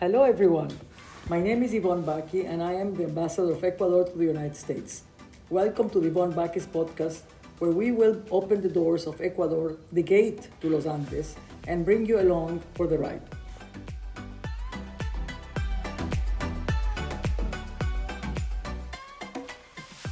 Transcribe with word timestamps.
Hello, 0.00 0.22
everyone. 0.22 0.70
My 1.28 1.42
name 1.42 1.62
is 1.62 1.74
Yvonne 1.74 2.02
Baki, 2.02 2.48
and 2.48 2.62
I 2.62 2.72
am 2.72 2.94
the 2.94 3.04
ambassador 3.04 3.52
of 3.52 3.62
Ecuador 3.62 4.04
to 4.04 4.16
the 4.16 4.24
United 4.24 4.56
States. 4.56 5.02
Welcome 5.50 5.90
to 5.90 6.00
the 6.00 6.08
Yvonne 6.08 6.32
Baki's 6.32 6.64
podcast, 6.64 7.20
where 7.58 7.70
we 7.70 7.90
will 7.90 8.22
open 8.30 8.62
the 8.62 8.70
doors 8.70 9.06
of 9.06 9.20
Ecuador, 9.20 9.76
the 9.92 10.02
gate 10.02 10.48
to 10.62 10.70
Los 10.70 10.86
Andes, 10.86 11.36
and 11.66 11.84
bring 11.84 12.06
you 12.06 12.18
along 12.18 12.62
for 12.72 12.86
the 12.86 12.96
ride. 12.96 13.20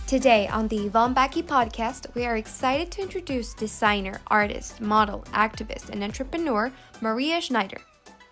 Today 0.06 0.48
on 0.48 0.68
the 0.68 0.84
Yvonne 0.84 1.14
Baki 1.14 1.42
podcast, 1.42 2.14
we 2.14 2.26
are 2.26 2.36
excited 2.36 2.90
to 2.90 3.00
introduce 3.00 3.54
designer, 3.54 4.20
artist, 4.26 4.82
model, 4.82 5.24
activist, 5.32 5.88
and 5.88 6.04
entrepreneur 6.04 6.70
Maria 7.00 7.40
Schneider. 7.40 7.80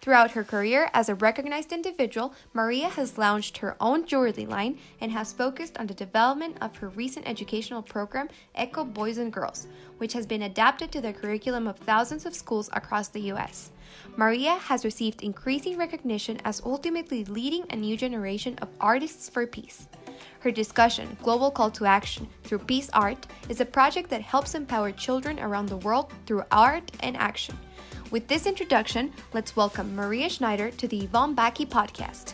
Throughout 0.06 0.30
her 0.30 0.44
career 0.44 0.88
as 0.94 1.08
a 1.08 1.16
recognized 1.16 1.72
individual, 1.72 2.32
Maria 2.54 2.88
has 2.88 3.18
launched 3.18 3.58
her 3.58 3.76
own 3.80 4.06
jewelry 4.06 4.46
line 4.46 4.78
and 5.00 5.10
has 5.10 5.32
focused 5.32 5.76
on 5.78 5.88
the 5.88 5.94
development 5.94 6.58
of 6.60 6.76
her 6.76 6.90
recent 6.90 7.28
educational 7.28 7.82
program, 7.82 8.28
Eco 8.56 8.84
Boys 8.84 9.18
and 9.18 9.32
Girls, 9.32 9.66
which 9.98 10.12
has 10.12 10.24
been 10.24 10.42
adapted 10.42 10.92
to 10.92 11.00
the 11.00 11.12
curriculum 11.12 11.66
of 11.66 11.76
thousands 11.78 12.24
of 12.24 12.36
schools 12.36 12.70
across 12.72 13.08
the 13.08 13.22
U.S. 13.32 13.72
Maria 14.16 14.54
has 14.54 14.84
received 14.84 15.24
increasing 15.24 15.76
recognition 15.76 16.38
as 16.44 16.62
ultimately 16.64 17.24
leading 17.24 17.64
a 17.70 17.74
new 17.74 17.96
generation 17.96 18.56
of 18.62 18.68
artists 18.80 19.28
for 19.28 19.44
peace. 19.44 19.88
Her 20.38 20.52
discussion, 20.52 21.16
Global 21.20 21.50
Call 21.50 21.72
to 21.72 21.84
Action 21.84 22.28
Through 22.44 22.60
Peace 22.60 22.88
Art, 22.92 23.26
is 23.48 23.60
a 23.60 23.64
project 23.64 24.10
that 24.10 24.22
helps 24.22 24.54
empower 24.54 24.92
children 24.92 25.40
around 25.40 25.66
the 25.66 25.78
world 25.78 26.12
through 26.26 26.44
art 26.52 26.92
and 27.00 27.16
action. 27.16 27.58
With 28.16 28.28
this 28.28 28.46
introduction, 28.46 29.12
let's 29.34 29.54
welcome 29.54 29.94
Maria 29.94 30.30
Schneider 30.30 30.70
to 30.70 30.88
the 30.88 31.00
Yvonne 31.04 31.36
Baki 31.36 31.68
podcast. 31.68 32.32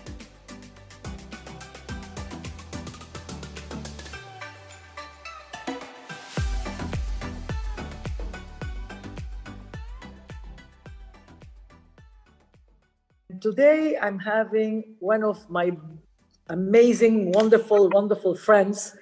Today, 13.40 13.98
I'm 14.00 14.20
having 14.20 14.94
one 15.00 15.24
of 15.24 15.50
my 15.50 15.76
amazing, 16.48 17.32
wonderful, 17.32 17.90
wonderful 17.90 18.36
friends 18.36 18.94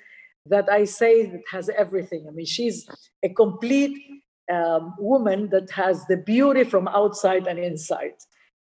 that 0.46 0.72
I 0.72 0.84
say 0.84 1.26
that 1.26 1.42
has 1.50 1.68
everything. 1.68 2.24
I 2.26 2.30
mean, 2.30 2.46
she's 2.46 2.88
a 3.22 3.28
complete 3.28 3.98
um, 4.50 4.94
woman 4.98 5.48
that 5.50 5.70
has 5.70 6.06
the 6.06 6.16
beauty 6.16 6.64
from 6.64 6.88
outside 6.88 7.46
and 7.46 7.58
inside, 7.58 8.14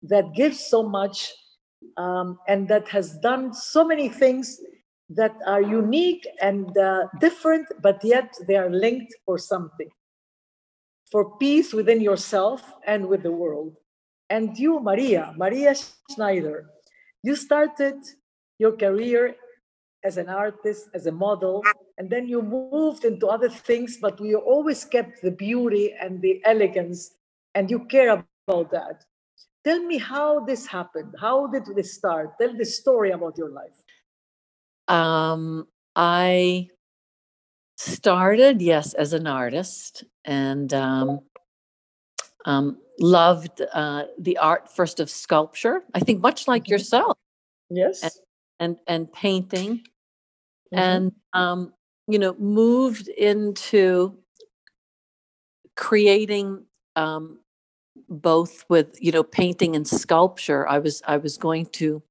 that 0.04 0.34
gives 0.34 0.60
so 0.60 0.84
much, 0.84 1.32
um, 1.98 2.40
and 2.48 2.68
that 2.68 2.88
has 2.90 3.18
done 3.20 3.54
so 3.54 3.86
many 3.86 4.10
things 4.10 4.60
that 5.10 5.36
are 5.46 5.62
unique 5.62 6.26
and 6.42 6.78
uh, 6.78 7.04
different, 7.20 7.68
but 7.82 8.04
yet 8.04 8.34
they 8.48 8.56
are 8.56 8.70
linked 8.70 9.14
for 9.26 9.38
something 9.38 9.90
for 11.14 11.38
peace 11.38 11.74
within 11.74 12.02
yourself 12.02 12.74
and 12.88 13.08
with 13.08 13.22
the 13.22 13.32
world. 13.32 13.78
And 14.32 14.58
you, 14.58 14.80
Maria, 14.80 15.32
Maria 15.38 15.76
Schneider, 16.10 16.66
you 17.22 17.36
started 17.36 17.98
your 18.58 18.72
career 18.76 19.36
as 20.04 20.18
an 20.18 20.30
artist, 20.30 20.90
as 20.94 21.06
a 21.08 21.12
model, 21.12 21.64
and 21.98 22.10
then 22.10 22.28
you 22.28 22.42
moved 22.42 23.06
into 23.06 23.28
other 23.28 23.50
things, 23.50 23.98
but 24.02 24.20
we 24.20 24.36
always 24.36 24.84
kept 24.84 25.22
the 25.22 25.32
beauty 25.32 25.94
and 26.00 26.22
the 26.22 26.42
elegance, 26.46 27.16
and 27.56 27.72
you 27.72 27.86
care 27.86 28.10
about 28.48 28.72
that. 28.72 29.06
Tell 29.64 29.80
me 29.80 29.98
how 29.98 30.44
this 30.44 30.68
happened. 30.68 31.16
How 31.20 31.48
did 31.48 31.64
this 31.76 31.94
start? 31.94 32.38
Tell 32.40 32.56
the 32.56 32.66
story 32.66 33.12
about 33.12 33.38
your 33.38 33.50
life. 33.50 33.78
Um, 34.88 35.68
I 35.96 36.68
started, 37.78 38.62
yes, 38.62 38.94
as 38.94 39.14
an 39.14 39.26
artist 39.26 40.04
and 40.26 40.74
um, 40.74 41.22
um, 42.46 42.78
loved 43.00 43.62
uh, 43.74 44.04
the 44.20 44.38
art 44.38 44.70
first 44.70 45.00
of 45.00 45.10
sculpture. 45.10 45.84
I 45.94 46.02
think 46.02 46.22
much 46.22 46.48
like 46.48 46.64
mm-hmm. 46.64 46.74
yourself. 46.74 47.18
Yes. 47.70 48.04
And 48.04 48.12
and, 48.60 48.78
and 48.88 49.12
painting. 49.12 49.84
Mm-hmm. 50.74 50.80
And 50.80 51.12
um, 51.34 51.74
you 52.08 52.20
know, 52.20 52.36
moved 52.40 53.08
into 53.08 54.18
creating 55.76 56.66
um, 56.96 57.40
both 58.10 58.66
with 58.70 58.98
you 59.00 59.12
know 59.12 59.24
painting 59.24 59.76
and 59.76 59.88
sculpture. 59.88 60.68
I 60.68 60.80
was 60.80 61.02
I 61.08 61.18
was 61.18 61.38
going 61.38 61.68
to 61.74 62.02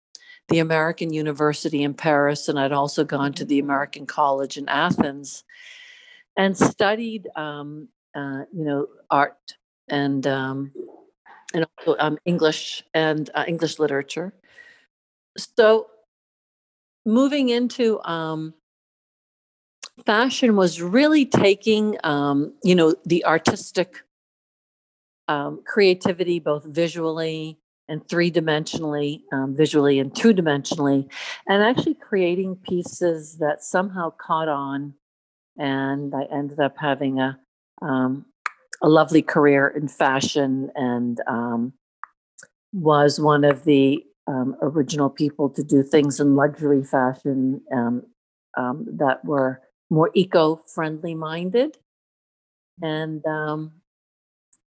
the 0.49 0.61
American 0.61 1.13
University 1.13 1.83
in 1.83 1.95
Paris, 1.95 2.49
and 2.49 2.59
I'd 2.59 2.73
also 2.73 3.05
gone 3.05 3.33
to 3.35 3.45
the 3.45 3.59
American 3.59 4.07
College 4.07 4.57
in 4.57 4.69
Athens, 4.69 5.45
and 6.37 6.57
studied 6.57 7.29
um, 7.37 7.89
uh, 8.15 8.45
you 8.53 8.65
know 8.65 8.87
art 9.11 9.57
and 9.89 10.27
um, 10.27 10.73
and 11.55 11.67
also 11.79 11.97
um, 11.99 12.19
English 12.25 12.83
and 12.95 13.29
uh, 13.35 13.45
English 13.47 13.79
literature. 13.79 14.33
So 15.37 15.87
moving 17.05 17.49
into 17.49 18.01
um, 18.05 18.55
fashion 20.07 20.57
was 20.57 20.81
really 20.81 21.27
taking 21.27 21.99
um, 22.05 22.55
you 22.63 22.75
know 22.75 22.95
the 23.05 23.25
artistic 23.25 24.03
um, 25.29 25.63
creativity 25.67 26.39
both 26.39 26.65
visually 26.65 27.59
and 27.89 28.07
three 28.09 28.31
dimensionally 28.31 29.23
um, 29.33 29.57
visually 29.57 29.99
and 29.99 30.15
two 30.15 30.33
dimensionally 30.33 31.09
and 31.49 31.63
actually 31.63 31.95
creating 31.95 32.57
pieces 32.57 33.39
that 33.39 33.63
somehow 33.63 34.11
caught 34.11 34.49
on 34.49 34.95
and 35.59 36.15
i 36.15 36.25
ended 36.33 36.61
up 36.61 36.77
having 36.79 37.21
a 37.21 37.39
um, 37.83 38.25
a 38.83 38.89
lovely 38.89 39.23
career 39.23 39.69
in 39.69 39.89
fashion 39.89 40.71
and 40.75 41.21
um, 41.27 41.73
was 42.73 43.21
one 43.21 43.45
of 43.45 43.65
the 43.65 44.05
um, 44.27 44.57
original 44.63 45.11
people 45.11 45.51
to 45.51 45.63
do 45.63 45.83
things 45.83 46.21
in 46.21 46.37
luxury 46.37 46.85
fashion 46.85 47.61
um, 47.75 48.03
um, 48.57 48.87
that 48.99 49.25
were 49.25 49.61
more 49.91 50.11
eco-friendly 50.15 51.15
minded. 51.15 51.77
And 52.81 53.25
um, 53.27 53.73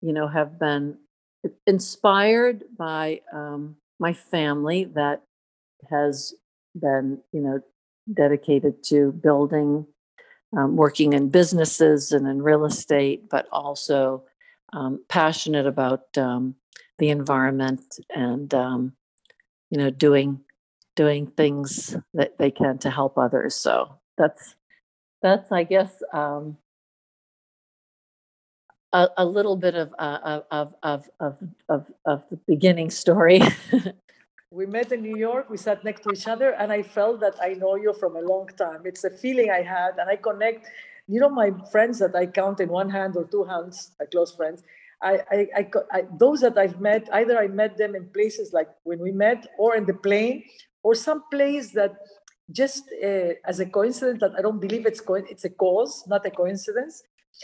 you 0.02 0.14
know 0.14 0.28
have 0.28 0.60
been 0.60 0.98
inspired 1.66 2.64
by 2.78 3.22
um, 3.34 3.76
my 4.00 4.14
family 4.14 4.86
that 4.86 5.24
has 5.90 6.34
been 6.76 7.20
you 7.32 7.42
know 7.42 7.60
dedicated 8.14 8.84
to 8.84 9.12
building 9.12 9.86
um, 10.58 10.76
working 10.76 11.14
in 11.14 11.30
businesses 11.30 12.12
and 12.12 12.28
in 12.28 12.42
real 12.42 12.66
estate 12.66 13.30
but 13.30 13.48
also 13.52 14.24
passionate 15.08 15.66
about 15.66 16.14
the 16.14 17.10
environment 17.10 18.00
and 18.14 18.54
um, 18.54 18.94
you 19.70 19.78
know 19.78 19.90
doing 19.90 20.42
doing 20.96 21.28
things 21.28 21.96
that 22.14 22.38
they 22.38 22.52
can 22.52 22.78
to 22.78 22.90
help 22.90 23.18
others 23.18 23.56
so 23.56 23.96
that's 24.18 24.56
that's 25.22 25.52
i 25.52 25.64
guess 25.64 26.02
um, 26.14 26.58
a, 28.94 29.08
a, 29.18 29.26
little 29.26 29.56
bit 29.56 29.76
of, 29.76 29.94
uh, 30.00 30.42
of, 30.52 30.74
of, 30.84 31.10
of, 31.20 31.38
of, 31.70 31.92
of 32.06 32.24
the 32.30 32.38
beginning 32.48 32.90
story. 32.90 33.42
we 34.52 34.66
met 34.66 34.92
in 34.92 35.02
New 35.02 35.18
York, 35.18 35.50
we 35.50 35.58
sat 35.58 35.84
next 35.84 36.02
to 36.04 36.12
each 36.12 36.28
other, 36.28 36.52
and 36.52 36.72
I 36.72 36.82
felt 36.82 37.20
that 37.20 37.36
I 37.42 37.50
know 37.50 37.76
you 37.76 37.94
from 37.94 38.16
a 38.16 38.22
long 38.22 38.48
time. 38.58 38.82
It's 38.86 39.04
a 39.04 39.10
feeling 39.10 39.52
I 39.52 39.62
had, 39.62 39.98
and 40.00 40.10
I 40.10 40.16
connect. 40.16 40.68
You 41.08 41.20
know, 41.20 41.30
my 41.30 41.52
friends 41.72 42.00
that 42.00 42.16
I 42.16 42.26
count 42.26 42.60
in 42.60 42.70
one 42.70 42.90
hand 42.90 43.16
or 43.16 43.26
two 43.26 43.44
hands, 43.44 43.92
my 44.00 44.06
close 44.06 44.32
friends, 44.36 44.64
I, 45.02 45.20
I, 45.32 45.48
I, 45.56 45.72
I, 45.92 46.04
those 46.18 46.42
that 46.42 46.58
I've 46.58 46.82
met, 46.82 47.08
either 47.14 47.38
I 47.38 47.48
met 47.48 47.78
them 47.78 47.96
in 47.96 48.10
places 48.10 48.52
like 48.54 48.68
when 48.84 49.00
we 49.00 49.12
met, 49.12 49.48
or 49.58 49.76
in 49.76 49.86
the 49.86 49.94
plane, 49.94 50.44
or 50.84 50.94
some 50.94 51.24
place 51.32 51.72
that 51.72 51.96
just 52.52 52.84
uh, 53.04 53.34
as 53.46 53.60
a 53.60 53.66
coincidence 53.66 54.20
that 54.20 54.34
I 54.38 54.42
don't 54.42 54.60
believe 54.60 54.86
it's 54.86 55.02
co- 55.02 55.16
it's 55.16 55.46
a 55.46 55.50
cause, 55.50 56.04
not 56.08 56.26
a 56.26 56.32
coincidence. 56.32 57.04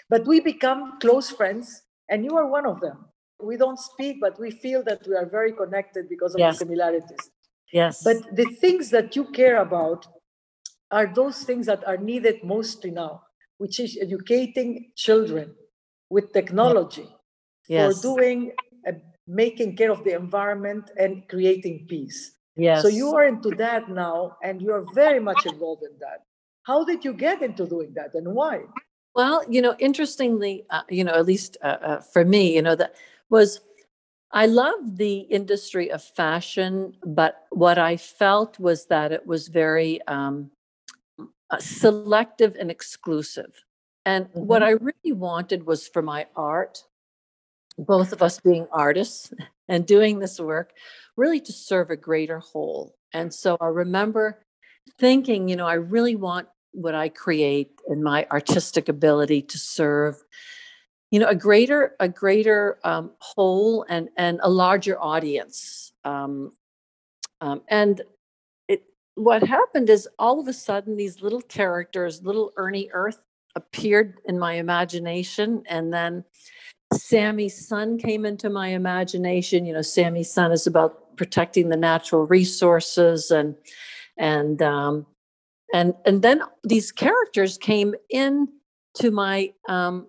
But 0.10 0.26
we 0.26 0.40
become 0.40 0.98
close 1.00 1.30
friends, 1.30 1.84
and 2.10 2.26
you 2.26 2.36
are 2.36 2.48
one 2.48 2.66
of 2.66 2.82
them. 2.82 3.06
We 3.42 3.56
don't 3.56 3.80
speak, 3.80 4.18
but 4.20 4.40
we 4.40 4.52
feel 4.52 4.84
that 4.84 5.08
we 5.08 5.16
are 5.16 5.26
very 5.26 5.54
connected 5.54 6.10
because 6.10 6.34
of 6.34 6.40
yes. 6.40 6.56
the 6.56 6.66
similarities. 6.66 7.32
Yes. 7.72 8.04
But 8.04 8.36
the 8.36 8.46
things 8.46 8.90
that 8.90 9.16
you 9.16 9.26
care 9.32 9.58
about 9.58 10.08
are 10.92 11.12
those 11.14 11.44
things 11.44 11.66
that 11.68 11.86
are 11.88 11.98
needed 11.98 12.44
mostly 12.44 12.92
now, 12.92 13.24
which 13.58 13.80
is 13.80 13.98
educating 14.02 14.92
children 14.96 15.56
with 16.10 16.32
technology 16.34 17.08
yes. 17.68 18.02
for 18.02 18.16
doing 18.16 18.52
uh, 18.88 18.94
making 19.28 19.76
care 19.76 19.92
of 19.92 20.04
the 20.04 20.16
environment 20.16 20.92
and 20.98 21.28
creating 21.28 21.86
peace. 21.88 22.36
Yes. 22.56 22.82
So 22.82 22.88
you 22.88 23.14
are 23.16 23.28
into 23.28 23.50
that 23.56 23.90
now, 23.90 24.38
and 24.44 24.62
you 24.62 24.72
are 24.72 24.86
very 24.94 25.20
much 25.20 25.46
involved 25.46 25.84
in 25.84 25.98
that. 26.00 26.24
How 26.64 26.86
did 26.86 27.04
you 27.04 27.14
get 27.14 27.42
into 27.42 27.66
doing 27.68 27.94
that, 27.96 28.14
and 28.14 28.34
why? 28.34 28.62
Well, 29.14 29.44
you 29.50 29.62
know, 29.62 29.76
interestingly, 29.80 30.66
uh, 30.70 30.84
you 30.90 31.04
know, 31.04 31.14
at 31.14 31.26
least 31.26 31.58
uh, 31.62 31.78
uh, 31.82 32.02
for 32.02 32.26
me, 32.26 32.56
you 32.56 32.62
know, 32.62 32.76
that 32.76 32.96
was 33.30 33.62
I 34.32 34.48
love 34.48 34.98
the 34.98 35.20
industry 35.20 35.90
of 35.90 36.04
fashion, 36.04 36.98
but 37.06 37.46
what 37.52 37.78
I 37.78 37.96
felt 37.96 38.60
was 38.60 38.88
that 38.88 39.14
it 39.14 39.26
was 39.26 39.48
very 39.48 40.02
um, 40.08 40.52
uh, 41.50 41.58
selective 41.60 42.56
and 42.60 42.70
exclusive. 42.70 43.64
And 44.06 44.26
mm-hmm. 44.26 44.42
what 44.42 44.62
I 44.62 44.72
really 44.72 45.14
wanted 45.14 45.66
was 45.66 45.88
for 45.88 46.02
my 46.02 46.28
art, 46.36 46.84
both 47.78 48.12
of 48.14 48.22
us 48.22 48.40
being 48.40 48.68
artists 48.72 49.34
and 49.68 49.86
doing 49.86 50.20
this 50.20 50.40
work, 50.40 50.74
really 51.18 51.40
to 51.42 51.52
serve 51.52 51.90
a 51.90 51.96
greater 51.96 52.40
whole. 52.40 52.96
And 53.14 53.34
so 53.34 53.58
I 53.60 53.68
remember 53.68 54.44
thinking, 55.00 55.48
you 55.48 55.56
know, 55.56 55.68
I 55.68 55.76
really 55.76 56.16
want 56.16 56.48
what 56.72 56.94
I 56.94 57.10
create 57.10 57.80
and 57.88 58.04
my 58.04 58.28
artistic 58.32 58.90
ability 58.90 59.42
to 59.44 59.58
serve, 59.58 60.18
you 61.10 61.20
know, 61.20 61.28
a 61.28 61.36
greater 61.36 61.96
a 62.00 62.10
greater 62.10 62.80
um, 62.84 63.12
whole 63.20 63.86
and 63.88 64.10
and 64.18 64.40
a 64.44 64.50
larger 64.50 65.02
audience. 65.02 65.94
Um, 66.04 66.52
um, 67.42 67.62
and 67.70 68.02
it 68.68 68.84
what 69.16 69.44
happened 69.44 69.90
is 69.90 70.08
all 70.20 70.40
of 70.40 70.48
a 70.48 70.54
sudden 70.54 70.98
these 70.98 71.22
little 71.22 71.42
characters, 71.42 72.22
little 72.22 72.52
Ernie 72.58 72.90
Earth, 72.92 73.22
appeared 73.56 74.20
in 74.26 74.38
my 74.38 74.54
imagination, 74.54 75.64
and 75.68 75.94
then 75.94 76.26
Sammy's 76.96 77.68
son 77.68 77.98
came 77.98 78.26
into 78.26 78.50
my 78.50 78.70
imagination. 78.70 79.66
You 79.66 79.74
know, 79.74 79.82
Sammy's 79.82 80.32
son 80.32 80.52
is 80.52 80.68
about 80.68 81.16
protecting 81.18 81.70
the 81.70 81.78
natural 81.78 82.26
resources 82.26 83.32
and 83.32 83.56
and 84.18 84.62
um, 84.62 85.06
and 85.74 85.94
and 86.06 86.22
then 86.22 86.42
these 86.64 86.92
characters 86.92 87.58
came 87.58 87.96
in 88.10 88.48
to 88.96 89.12
my 89.12 89.54
um, 89.68 90.08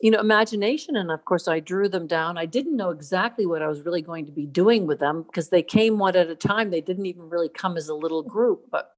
you 0.00 0.10
know 0.10 0.20
imagination. 0.20 0.96
And 0.96 1.10
of 1.10 1.24
course 1.24 1.48
i 1.48 1.60
drew 1.60 1.88
them 1.88 2.06
down. 2.06 2.38
I 2.38 2.46
didn't 2.46 2.76
know 2.76 2.90
exactly 2.90 3.46
what 3.46 3.62
i 3.62 3.68
was 3.68 3.82
really 3.82 4.02
going 4.02 4.26
to 4.26 4.32
be 4.32 4.46
doing 4.46 4.86
with 4.86 5.00
them 5.00 5.22
because 5.22 5.48
they 5.48 5.62
came 5.62 5.98
one 5.98 6.16
at 6.16 6.30
a 6.30 6.36
time. 6.36 6.70
They 6.70 6.80
didn't 6.80 7.06
even 7.06 7.28
really 7.28 7.48
come 7.48 7.76
as 7.76 7.88
a 7.88 7.94
little 7.94 8.22
group. 8.22 8.64
But 8.70 8.90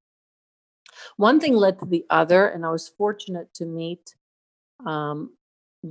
one 1.16 1.40
thing 1.40 1.54
led 1.54 1.78
to 1.80 1.86
the 1.86 2.04
other. 2.10 2.48
And 2.48 2.64
i 2.64 2.70
was 2.70 2.88
fortunate 2.88 3.52
to 3.54 3.66
meet 3.66 4.14
um, 4.84 5.30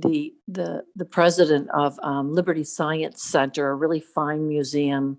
the 0.00 0.34
the 0.48 0.84
the 0.94 1.04
president 1.04 1.68
of 1.72 1.98
um, 2.02 2.32
liberty 2.32 2.64
science 2.64 3.22
center 3.22 3.70
a 3.70 3.74
really 3.74 4.00
fine 4.00 4.46
museum 4.46 5.18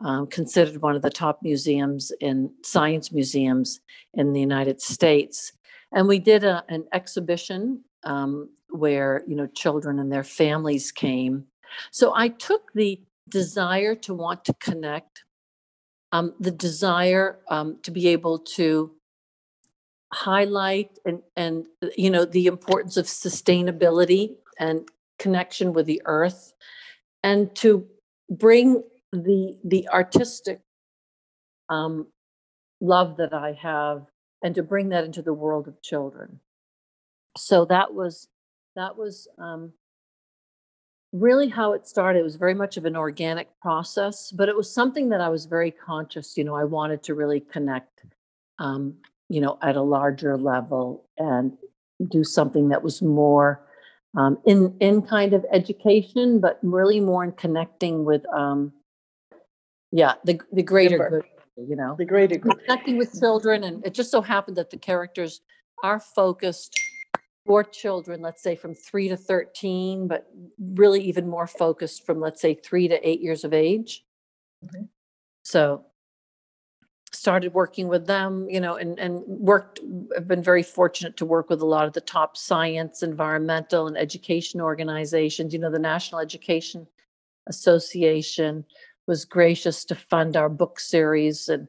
um, 0.00 0.26
considered 0.26 0.80
one 0.80 0.96
of 0.96 1.02
the 1.02 1.10
top 1.10 1.40
museums 1.42 2.10
in 2.20 2.50
science 2.62 3.12
museums 3.12 3.80
in 4.14 4.32
the 4.32 4.40
United 4.40 4.80
States. 4.80 5.52
And 5.92 6.08
we 6.08 6.18
did 6.18 6.42
a, 6.44 6.64
an 6.68 6.86
exhibition 6.92 7.84
um, 8.04 8.48
where 8.70 9.22
you 9.26 9.36
know 9.36 9.46
children 9.46 9.98
and 9.98 10.10
their 10.10 10.24
families 10.24 10.90
came. 10.90 11.44
So 11.90 12.14
I 12.14 12.28
took 12.28 12.72
the 12.74 13.00
desire 13.28 13.94
to 13.94 14.14
want 14.14 14.44
to 14.46 14.54
connect, 14.54 15.24
um, 16.12 16.34
the 16.40 16.50
desire 16.50 17.38
um, 17.48 17.78
to 17.82 17.90
be 17.90 18.08
able 18.08 18.38
to 18.38 18.92
highlight 20.12 20.98
and 21.04 21.22
and 21.36 21.66
you 21.96 22.10
know 22.10 22.24
the 22.24 22.46
importance 22.46 22.96
of 22.96 23.06
sustainability 23.06 24.36
and 24.58 24.88
connection 25.18 25.72
with 25.72 25.86
the 25.86 26.02
earth, 26.04 26.52
and 27.22 27.54
to 27.56 27.86
bring 28.28 28.82
the 29.12 29.56
the 29.64 29.88
artistic 29.88 30.60
um, 31.68 32.06
love 32.80 33.16
that 33.18 33.32
I 33.32 33.52
have, 33.52 34.06
and 34.42 34.54
to 34.54 34.62
bring 34.62 34.88
that 34.90 35.04
into 35.04 35.22
the 35.22 35.34
world 35.34 35.68
of 35.68 35.80
children. 35.82 36.40
So 37.36 37.64
that 37.66 37.94
was 37.94 38.28
that 38.76 38.96
was 38.96 39.28
um, 39.38 39.72
really 41.12 41.48
how 41.48 41.72
it 41.72 41.86
started. 41.86 42.20
It 42.20 42.24
was 42.24 42.36
very 42.36 42.54
much 42.54 42.76
of 42.76 42.84
an 42.84 42.96
organic 42.96 43.48
process, 43.60 44.30
but 44.30 44.48
it 44.48 44.56
was 44.56 44.72
something 44.72 45.08
that 45.10 45.20
I 45.20 45.28
was 45.28 45.46
very 45.46 45.70
conscious. 45.70 46.36
You 46.36 46.44
know, 46.44 46.54
I 46.54 46.64
wanted 46.64 47.02
to 47.04 47.14
really 47.14 47.40
connect, 47.40 48.04
um, 48.58 48.94
you 49.30 49.40
know, 49.40 49.56
at 49.62 49.76
a 49.76 49.82
larger 49.82 50.36
level 50.36 51.06
and 51.16 51.52
do 52.08 52.24
something 52.24 52.68
that 52.68 52.82
was 52.82 53.00
more 53.00 53.64
um, 54.18 54.38
in 54.44 54.76
in 54.80 55.02
kind 55.02 55.32
of 55.32 55.46
education, 55.52 56.40
but 56.40 56.58
really 56.62 57.00
more 57.00 57.22
in 57.22 57.32
connecting 57.32 58.04
with 58.04 58.22
um, 58.34 58.72
yeah, 59.92 60.14
the 60.24 60.40
the 60.52 60.64
greater 60.64 60.98
good, 61.08 61.68
you 61.68 61.76
know. 61.76 61.94
The 61.96 62.04
greater 62.04 62.36
good. 62.36 62.58
Connecting 62.66 62.98
with 62.98 63.18
children, 63.18 63.64
and 63.64 63.86
it 63.86 63.94
just 63.94 64.10
so 64.10 64.20
happened 64.20 64.56
that 64.56 64.70
the 64.70 64.78
characters 64.78 65.40
are 65.84 66.00
focused 66.00 66.74
for 67.46 67.62
children, 67.64 68.20
let's 68.20 68.42
say 68.42 68.54
from 68.54 68.74
three 68.74 69.08
to 69.08 69.16
13, 69.16 70.06
but 70.06 70.30
really 70.74 71.02
even 71.02 71.26
more 71.26 71.46
focused 71.46 72.04
from, 72.04 72.20
let's 72.20 72.40
say, 72.40 72.54
three 72.54 72.86
to 72.86 73.08
eight 73.08 73.20
years 73.20 73.44
of 73.44 73.54
age. 73.54 74.04
Mm-hmm. 74.64 74.84
So 75.42 75.86
started 77.12 77.52
working 77.54 77.88
with 77.88 78.06
them, 78.06 78.48
you 78.48 78.60
know, 78.60 78.76
and, 78.76 78.98
and 78.98 79.22
worked, 79.26 79.80
I've 80.16 80.28
been 80.28 80.42
very 80.42 80.62
fortunate 80.62 81.16
to 81.16 81.26
work 81.26 81.50
with 81.50 81.60
a 81.60 81.66
lot 81.66 81.86
of 81.86 81.92
the 81.92 82.00
top 82.00 82.36
science, 82.36 83.02
environmental, 83.02 83.88
and 83.88 83.98
education 83.98 84.60
organizations, 84.60 85.52
you 85.52 85.58
know, 85.58 85.70
the 85.70 85.78
National 85.78 86.20
Education 86.20 86.86
Association, 87.48 88.64
was 89.06 89.24
gracious 89.24 89.84
to 89.84 89.94
fund 89.96 90.36
our 90.36 90.48
book 90.48 90.78
series 90.78 91.48
and 91.48 91.66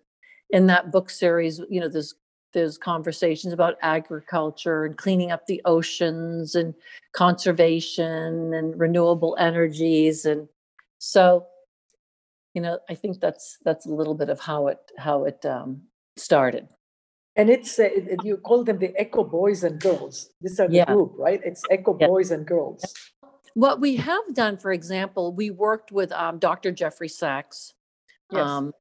in 0.52 0.68
that 0.68 0.92
book 0.92 1.10
series 1.10 1.60
you 1.70 1.80
know 1.80 1.88
there's 1.88 2.14
there's 2.54 2.78
conversations 2.78 3.54
about 3.54 3.78
agriculture 3.82 4.86
and 4.86 4.98
cleaning 4.98 5.32
up 5.32 5.48
the 5.48 5.62
oceans 5.66 6.54
and 6.54 6.76
conservation 7.14 8.54
and 8.54 8.80
renewable 8.80 9.36
energies 9.40 10.26
and 10.26 10.48
so 11.00 11.48
you 12.54 12.62
know 12.62 12.80
i 12.90 12.96
think 12.96 13.20
that's 13.20 13.58
that's 13.64 13.86
a 13.86 13.94
little 13.94 14.16
bit 14.16 14.30
of 14.30 14.40
how 14.40 14.68
it 14.68 14.80
how 14.98 15.26
it 15.26 15.46
um, 15.46 15.82
started 16.18 16.68
and 17.36 17.50
it's 17.50 17.80
uh, 17.80 17.90
you 18.24 18.38
call 18.38 18.64
them 18.64 18.80
the 18.80 18.94
eco 19.00 19.24
boys 19.24 19.64
and 19.64 19.80
girls 19.80 20.30
these 20.42 20.60
are 20.60 20.68
the 20.68 20.76
yeah. 20.76 20.86
group 20.86 21.14
right 21.18 21.42
it's 21.44 21.64
eco 21.72 21.98
yeah. 22.00 22.08
boys 22.08 22.32
and 22.32 22.46
girls 22.46 22.84
what 23.54 23.82
we 23.82 23.96
have 23.98 24.34
done, 24.34 24.58
for 24.58 24.72
example, 24.72 25.34
we 25.34 25.50
worked 25.50 25.92
with 25.92 26.12
um, 26.14 26.40
Dr. 26.40 26.72
Jeffrey 26.72 27.10
Sachs 27.10 27.74
yes. 28.32 28.42
um, 28.46 28.72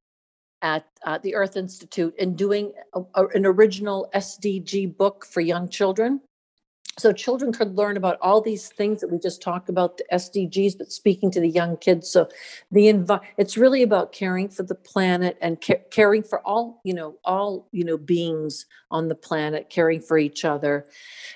at 0.62 0.86
uh, 1.05 1.19
the 1.19 1.34
Earth 1.34 1.56
Institute 1.56 2.15
in 2.19 2.36
doing 2.36 2.72
a, 2.94 3.00
a, 3.15 3.27
an 3.29 3.46
original 3.46 4.08
SDG 4.15 4.96
book 4.96 5.24
for 5.24 5.41
young 5.41 5.69
children. 5.69 6.20
So 6.99 7.13
children 7.13 7.53
could 7.53 7.77
learn 7.77 7.97
about 7.97 8.19
all 8.20 8.43
these 8.43 8.69
things 8.69 9.01
that 9.01 9.11
we 9.11 9.19
just 9.19 9.41
talked 9.41 9.70
about, 9.70 9.97
the 9.97 10.05
SDGs, 10.13 10.77
but 10.77 10.93
speaking 10.93 11.31
to 11.31 11.41
the 11.41 11.49
young 11.49 11.79
kids. 11.79 12.11
So 12.11 12.29
the 12.70 12.93
envi- 12.93 13.20
it's 13.39 13.56
really 13.56 13.82
about 13.82 14.13
caring 14.13 14.49
for 14.51 14.65
the 14.65 14.75
planet 14.75 15.39
and 15.41 15.59
ca- 15.63 15.82
caring 15.91 16.23
for 16.23 16.47
all, 16.47 16.81
you 16.85 16.93
know, 16.93 17.17
all, 17.25 17.69
you 17.73 17.85
know, 17.85 17.97
beings 17.97 18.67
on 18.91 19.09
the 19.09 19.15
planet, 19.15 19.70
caring 19.70 20.01
for 20.01 20.19
each 20.19 20.44
other. 20.44 20.87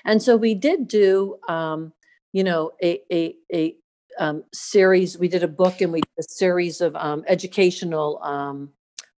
And 0.03 0.21
so 0.21 0.35
we 0.35 0.53
did 0.53 0.87
do 0.87 1.37
um, 1.47 1.93
you 2.35 2.43
know, 2.43 2.71
a 2.83 3.01
a 3.09 3.33
a 3.53 3.75
um, 4.19 4.43
series. 4.53 5.17
We 5.17 5.29
did 5.29 5.41
a 5.41 5.47
book 5.47 5.79
and 5.79 5.93
we 5.93 6.01
did 6.01 6.19
a 6.19 6.23
series 6.23 6.81
of 6.81 6.93
um, 6.97 7.23
educational 7.29 8.21
um, 8.21 8.71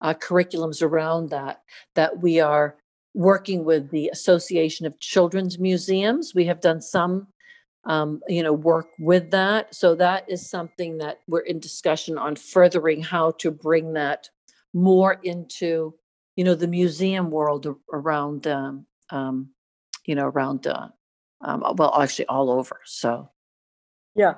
uh, 0.02 0.12
curriculums 0.12 0.82
around 0.82 1.30
that. 1.30 1.62
That 1.94 2.20
we 2.20 2.40
are 2.40 2.76
working 3.16 3.64
with 3.64 3.90
the 3.90 4.08
Association 4.08 4.84
of 4.84 5.00
Children's 5.00 5.58
Museums. 5.58 6.34
We 6.34 6.44
have 6.44 6.60
done 6.60 6.82
some, 6.82 7.28
um, 7.84 8.20
you 8.28 8.42
know, 8.42 8.52
work 8.52 8.88
with 8.98 9.30
that. 9.30 9.74
So 9.74 9.94
that 9.94 10.30
is 10.30 10.50
something 10.50 10.98
that 10.98 11.20
we're 11.26 11.40
in 11.40 11.58
discussion 11.58 12.18
on 12.18 12.36
furthering 12.36 13.02
how 13.02 13.30
to 13.38 13.50
bring 13.50 13.94
that 13.94 14.28
more 14.74 15.18
into, 15.24 15.94
you 16.36 16.44
know, 16.44 16.54
the 16.54 16.68
museum 16.68 17.30
world 17.30 17.66
around, 17.90 18.46
um, 18.46 18.84
um, 19.08 19.48
you 20.04 20.14
know, 20.14 20.26
around 20.26 20.66
uh, 20.66 20.88
um, 21.40 21.64
well, 21.76 21.98
actually 21.98 22.26
all 22.26 22.50
over. 22.50 22.80
So, 22.84 23.30
yeah, 24.14 24.34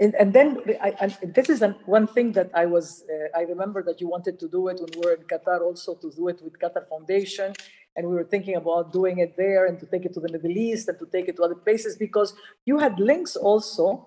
and, 0.00 0.14
and 0.14 0.32
then 0.32 0.58
I, 0.82 0.94
I, 1.00 1.06
this 1.24 1.48
is 1.48 1.62
one 1.84 2.06
thing 2.06 2.32
that 2.32 2.50
I 2.54 2.66
was. 2.66 3.04
Uh, 3.08 3.38
I 3.38 3.42
remember 3.42 3.82
that 3.82 4.00
you 4.00 4.08
wanted 4.08 4.38
to 4.40 4.48
do 4.48 4.68
it 4.68 4.80
when 4.80 4.90
we 4.94 5.00
were 5.00 5.14
in 5.14 5.24
Qatar, 5.24 5.60
also 5.62 5.94
to 5.94 6.10
do 6.10 6.28
it 6.28 6.42
with 6.42 6.58
Qatar 6.58 6.86
Foundation, 6.88 7.54
and 7.98 8.08
we 8.08 8.14
were 8.14 8.24
thinking 8.24 8.54
about 8.54 8.92
doing 8.92 9.18
it 9.18 9.36
there 9.36 9.66
and 9.66 9.78
to 9.80 9.86
take 9.86 10.04
it 10.04 10.14
to 10.14 10.20
the 10.20 10.30
Middle 10.30 10.56
East 10.56 10.88
and 10.88 10.96
to 11.00 11.06
take 11.06 11.26
it 11.28 11.36
to 11.36 11.42
other 11.42 11.56
places 11.56 11.96
because 11.96 12.32
you 12.64 12.78
had 12.78 12.98
links 13.00 13.34
also 13.34 14.06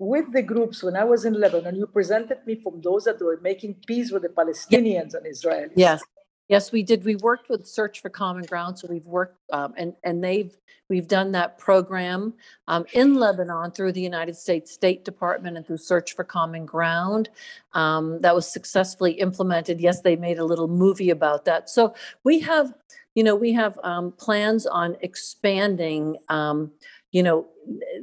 with 0.00 0.32
the 0.32 0.42
groups 0.42 0.82
when 0.82 0.96
I 0.96 1.04
was 1.04 1.24
in 1.24 1.34
Lebanon. 1.34 1.76
You 1.76 1.86
presented 1.86 2.38
me 2.44 2.56
from 2.56 2.80
those 2.80 3.04
that 3.04 3.20
were 3.20 3.38
making 3.40 3.76
peace 3.86 4.10
with 4.10 4.22
the 4.22 4.28
Palestinians 4.28 5.14
and 5.14 5.24
Israelis. 5.24 5.70
Yes. 5.76 6.02
Yes, 6.48 6.72
we 6.72 6.82
did. 6.82 7.04
We 7.04 7.16
worked 7.16 7.48
with 7.48 7.66
Search 7.66 8.02
for 8.02 8.10
Common 8.10 8.44
Ground, 8.44 8.78
so 8.78 8.88
we've 8.90 9.06
worked 9.06 9.38
um, 9.52 9.72
and 9.78 9.94
and 10.02 10.22
they've 10.22 10.54
we've 10.90 11.08
done 11.08 11.32
that 11.32 11.56
program 11.56 12.34
um, 12.68 12.84
in 12.92 13.14
Lebanon 13.14 13.70
through 13.70 13.92
the 13.92 14.02
United 14.02 14.36
States 14.36 14.70
State 14.70 15.04
Department 15.04 15.56
and 15.56 15.66
through 15.66 15.78
Search 15.78 16.14
for 16.14 16.24
Common 16.24 16.66
Ground. 16.66 17.30
Um, 17.72 18.20
that 18.20 18.34
was 18.34 18.46
successfully 18.46 19.12
implemented. 19.12 19.80
Yes, 19.80 20.02
they 20.02 20.16
made 20.16 20.38
a 20.38 20.44
little 20.44 20.68
movie 20.68 21.08
about 21.08 21.46
that. 21.46 21.70
So 21.70 21.94
we 22.24 22.40
have, 22.40 22.74
you 23.14 23.22
know, 23.22 23.34
we 23.34 23.52
have 23.52 23.78
um, 23.82 24.12
plans 24.12 24.66
on 24.66 24.96
expanding. 25.00 26.16
Um, 26.28 26.72
you 27.12 27.22
know 27.22 27.46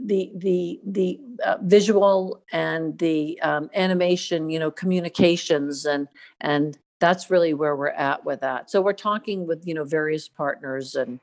the 0.06 0.32
the 0.36 0.80
the 0.86 1.20
uh, 1.44 1.58
visual 1.64 2.42
and 2.52 2.98
the 3.00 3.40
um, 3.42 3.70
animation 3.76 4.50
you 4.50 4.60
know 4.60 4.72
communications 4.72 5.86
and 5.86 6.08
and 6.42 6.78
that's 7.00 7.30
really 7.30 7.54
where 7.54 7.76
we're 7.76 7.90
at 7.90 8.24
with 8.24 8.40
that 8.40 8.70
so 8.70 8.82
we're 8.82 8.94
talking 8.94 9.46
with 9.48 9.68
you 9.68 9.74
know 9.74 9.84
various 9.84 10.28
partners 10.30 10.96
and 10.96 11.20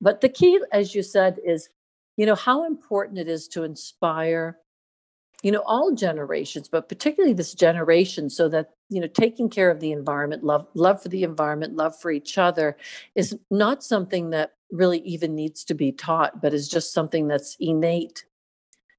but 0.00 0.20
the 0.20 0.28
key 0.28 0.58
as 0.72 0.94
you 0.94 1.02
said 1.02 1.38
is 1.44 1.68
you 2.16 2.24
know 2.24 2.36
how 2.36 2.64
important 2.64 3.18
it 3.18 3.28
is 3.28 3.48
to 3.48 3.64
inspire 3.64 4.56
you 5.44 5.52
know 5.52 5.62
all 5.66 5.92
generations 5.92 6.68
but 6.68 6.88
particularly 6.88 7.34
this 7.34 7.54
generation 7.54 8.28
so 8.30 8.48
that 8.48 8.70
you 8.88 9.00
know 9.00 9.06
taking 9.06 9.48
care 9.48 9.70
of 9.70 9.78
the 9.80 9.92
environment 9.92 10.42
love 10.42 10.66
love 10.74 11.02
for 11.02 11.10
the 11.10 11.22
environment 11.22 11.76
love 11.76 11.98
for 12.00 12.10
each 12.10 12.38
other 12.38 12.76
is 13.14 13.36
not 13.50 13.84
something 13.84 14.30
that 14.30 14.52
really 14.74 14.98
even 15.00 15.34
needs 15.34 15.64
to 15.64 15.74
be 15.74 15.92
taught, 15.92 16.42
but 16.42 16.52
is 16.52 16.68
just 16.68 16.92
something 16.92 17.28
that's 17.28 17.56
innate, 17.60 18.24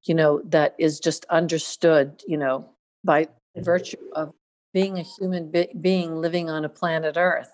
you 0.03 0.15
know, 0.15 0.41
that 0.45 0.75
is 0.77 0.99
just 0.99 1.25
understood, 1.25 2.23
you 2.27 2.37
know, 2.37 2.69
by 3.03 3.25
mm. 3.25 3.29
virtue 3.57 3.97
of 4.13 4.33
being 4.73 4.97
a 4.97 5.03
human 5.03 5.51
be- 5.51 5.73
being 5.79 6.15
living 6.15 6.49
on 6.49 6.65
a 6.65 6.69
planet 6.69 7.15
Earth. 7.17 7.51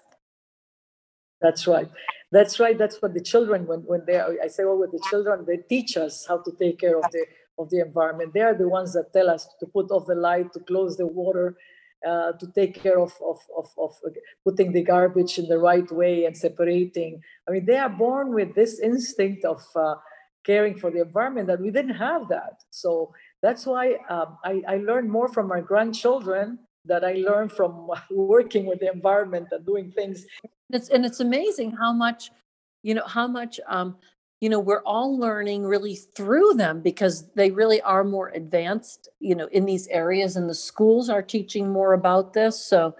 That's 1.41 1.65
right. 1.65 1.89
That's 2.31 2.59
right. 2.59 2.77
That's 2.77 3.01
what 3.01 3.13
the 3.13 3.21
children, 3.21 3.65
when, 3.65 3.79
when 3.79 4.05
they, 4.05 4.19
I 4.19 4.47
say, 4.47 4.63
well, 4.63 4.77
with 4.77 4.91
the 4.91 5.03
children, 5.09 5.43
they 5.45 5.57
teach 5.57 5.97
us 5.97 6.25
how 6.27 6.37
to 6.37 6.51
take 6.51 6.79
care 6.79 6.97
of 6.97 7.11
the 7.11 7.25
of 7.61 7.69
the 7.69 7.79
environment. 7.79 8.33
They 8.33 8.41
are 8.41 8.55
the 8.55 8.67
ones 8.67 8.93
that 8.93 9.13
tell 9.13 9.29
us 9.29 9.47
to 9.59 9.65
put 9.65 9.91
off 9.91 10.07
the 10.07 10.15
light, 10.15 10.53
to 10.53 10.59
close 10.59 10.97
the 10.97 11.07
water, 11.07 11.57
uh, 12.07 12.31
to 12.33 12.47
take 12.55 12.81
care 12.81 12.99
of, 12.99 13.13
of, 13.23 13.39
of, 13.55 13.69
of, 13.77 13.93
putting 14.43 14.71
the 14.71 14.81
garbage 14.81 15.37
in 15.37 15.47
the 15.47 15.59
right 15.59 15.89
way 15.91 16.25
and 16.25 16.35
separating. 16.35 17.21
I 17.47 17.51
mean, 17.51 17.65
they 17.65 17.77
are 17.77 17.89
born 17.89 18.33
with 18.33 18.55
this 18.55 18.79
instinct 18.79 19.45
of 19.45 19.63
uh, 19.75 19.95
caring 20.43 20.77
for 20.77 20.89
the 20.89 21.01
environment 21.01 21.47
that 21.47 21.61
we 21.61 21.69
didn't 21.69 21.95
have 21.95 22.27
that. 22.29 22.63
So 22.71 23.13
that's 23.41 23.65
why 23.65 23.97
um, 24.09 24.37
I, 24.43 24.63
I 24.67 24.77
learned 24.77 25.11
more 25.11 25.27
from 25.27 25.47
my 25.47 25.61
grandchildren 25.61 26.59
that 26.85 27.03
I 27.03 27.13
learned 27.13 27.51
from 27.51 27.87
working 28.09 28.65
with 28.65 28.79
the 28.79 28.91
environment 28.91 29.49
and 29.51 29.65
doing 29.65 29.91
things. 29.91 30.25
It's, 30.71 30.89
and 30.89 31.05
it's 31.05 31.19
amazing 31.19 31.71
how 31.71 31.93
much, 31.93 32.31
you 32.81 32.95
know, 32.95 33.05
how 33.05 33.27
much 33.27 33.59
um, 33.67 33.97
you 34.41 34.49
know 34.49 34.59
we're 34.59 34.83
all 34.83 35.17
learning 35.17 35.63
really 35.63 35.95
through 35.95 36.53
them 36.55 36.81
because 36.81 37.27
they 37.35 37.51
really 37.51 37.79
are 37.81 38.03
more 38.03 38.29
advanced 38.29 39.07
you 39.19 39.35
know 39.35 39.47
in 39.47 39.65
these 39.65 39.87
areas 39.87 40.35
and 40.35 40.49
the 40.49 40.55
schools 40.55 41.09
are 41.09 41.21
teaching 41.21 41.69
more 41.69 41.93
about 41.93 42.33
this 42.33 42.59
so 42.59 42.93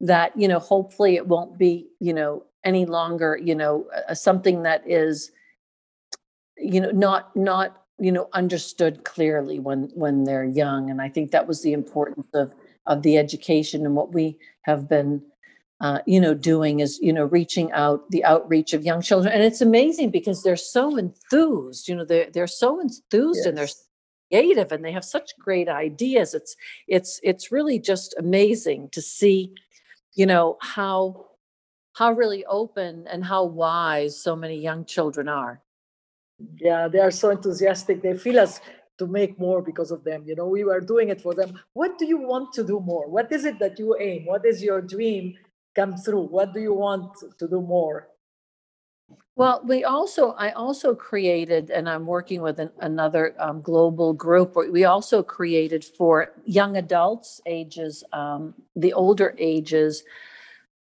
that 0.00 0.36
you 0.36 0.48
know 0.48 0.58
hopefully 0.58 1.16
it 1.16 1.26
won't 1.26 1.56
be 1.56 1.86
you 2.00 2.12
know 2.12 2.44
any 2.64 2.84
longer 2.84 3.38
you 3.42 3.54
know 3.54 3.86
something 4.12 4.62
that 4.64 4.82
is 4.86 5.30
you 6.58 6.80
know 6.80 6.90
not 6.90 7.34
not 7.36 7.84
you 7.98 8.12
know 8.12 8.28
understood 8.32 9.04
clearly 9.04 9.58
when 9.58 9.90
when 9.94 10.24
they're 10.24 10.44
young. 10.44 10.90
And 10.90 11.00
i 11.00 11.08
think 11.08 11.30
that 11.30 11.46
was 11.46 11.62
the 11.62 11.72
importance 11.72 12.26
of 12.34 12.52
of 12.86 13.02
the 13.02 13.18
education 13.18 13.86
and 13.86 13.94
what 13.94 14.12
we 14.12 14.38
have 14.62 14.88
been 14.88 15.22
uh, 15.80 16.00
you 16.06 16.20
know, 16.20 16.34
doing 16.34 16.80
is, 16.80 16.98
you 17.00 17.12
know, 17.12 17.26
reaching 17.26 17.70
out 17.72 18.10
the 18.10 18.24
outreach 18.24 18.72
of 18.72 18.84
young 18.84 19.00
children. 19.00 19.32
And 19.32 19.42
it's 19.42 19.60
amazing 19.60 20.10
because 20.10 20.42
they're 20.42 20.56
so 20.56 20.96
enthused, 20.96 21.88
you 21.88 21.94
know, 21.94 22.04
they're, 22.04 22.28
they're 22.32 22.46
so 22.48 22.80
enthused 22.80 23.38
yes. 23.38 23.46
and 23.46 23.56
they're 23.56 23.68
creative 24.30 24.72
and 24.72 24.84
they 24.84 24.92
have 24.92 25.04
such 25.04 25.30
great 25.38 25.68
ideas. 25.68 26.34
It's, 26.34 26.56
it's, 26.88 27.20
it's 27.22 27.52
really 27.52 27.78
just 27.78 28.14
amazing 28.18 28.88
to 28.92 29.00
see, 29.00 29.52
you 30.14 30.26
know, 30.26 30.58
how, 30.60 31.26
how 31.92 32.12
really 32.12 32.44
open 32.46 33.06
and 33.08 33.24
how 33.24 33.44
wise 33.44 34.20
so 34.20 34.34
many 34.34 34.58
young 34.58 34.84
children 34.84 35.28
are. 35.28 35.62
Yeah, 36.56 36.88
they 36.88 36.98
are 36.98 37.10
so 37.10 37.30
enthusiastic. 37.30 38.02
They 38.02 38.16
feel 38.16 38.40
us 38.40 38.60
to 38.98 39.06
make 39.06 39.38
more 39.38 39.62
because 39.62 39.92
of 39.92 40.02
them. 40.02 40.24
You 40.26 40.34
know, 40.34 40.46
we 40.46 40.64
were 40.64 40.80
doing 40.80 41.08
it 41.08 41.20
for 41.20 41.34
them. 41.34 41.58
What 41.72 41.98
do 41.98 42.06
you 42.06 42.18
want 42.18 42.52
to 42.54 42.64
do 42.64 42.80
more? 42.80 43.08
What 43.08 43.30
is 43.30 43.44
it 43.44 43.60
that 43.60 43.78
you 43.78 43.96
aim? 44.00 44.26
What 44.26 44.44
is 44.44 44.62
your 44.62 44.80
dream 44.80 45.34
come 45.78 45.96
through? 45.96 46.26
What 46.36 46.52
do 46.52 46.60
you 46.60 46.74
want 46.74 47.04
to 47.38 47.46
do 47.48 47.60
more? 47.60 48.08
Well, 49.36 49.62
we 49.64 49.84
also, 49.84 50.32
I 50.32 50.50
also 50.50 50.94
created, 50.96 51.70
and 51.70 51.88
I'm 51.88 52.06
working 52.06 52.42
with 52.42 52.58
an, 52.58 52.70
another 52.80 53.36
um, 53.38 53.62
global 53.62 54.12
group. 54.12 54.56
We 54.56 54.84
also 54.84 55.22
created 55.22 55.84
for 55.84 56.32
young 56.44 56.76
adults, 56.76 57.40
ages, 57.46 58.02
um, 58.12 58.54
the 58.74 58.92
older 58.92 59.36
ages, 59.38 60.02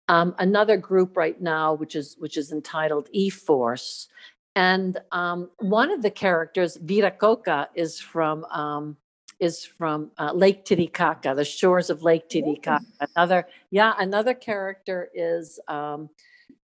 um, 0.07 0.33
another 0.39 0.75
group 0.75 1.15
right 1.15 1.39
now, 1.39 1.75
which 1.75 1.95
is 1.95 2.15
which 2.17 2.35
is 2.35 2.51
entitled 2.51 3.09
E 3.11 3.29
Force, 3.29 4.07
and 4.55 4.97
um, 5.11 5.51
one 5.59 5.91
of 5.91 6.01
the 6.01 6.09
characters, 6.09 6.77
Viracocha, 6.77 7.67
is 7.75 7.99
from 7.99 8.43
um, 8.45 8.97
is 9.39 9.65
from 9.65 10.11
uh, 10.17 10.31
Lake 10.33 10.65
Titicaca, 10.65 11.33
the 11.35 11.45
shores 11.45 11.89
of 11.89 12.03
Lake 12.03 12.29
Titicaca. 12.29 12.85
Another, 13.15 13.47
yeah, 13.71 13.93
another 13.99 14.33
character 14.33 15.09
is, 15.13 15.59
um, 15.67 16.09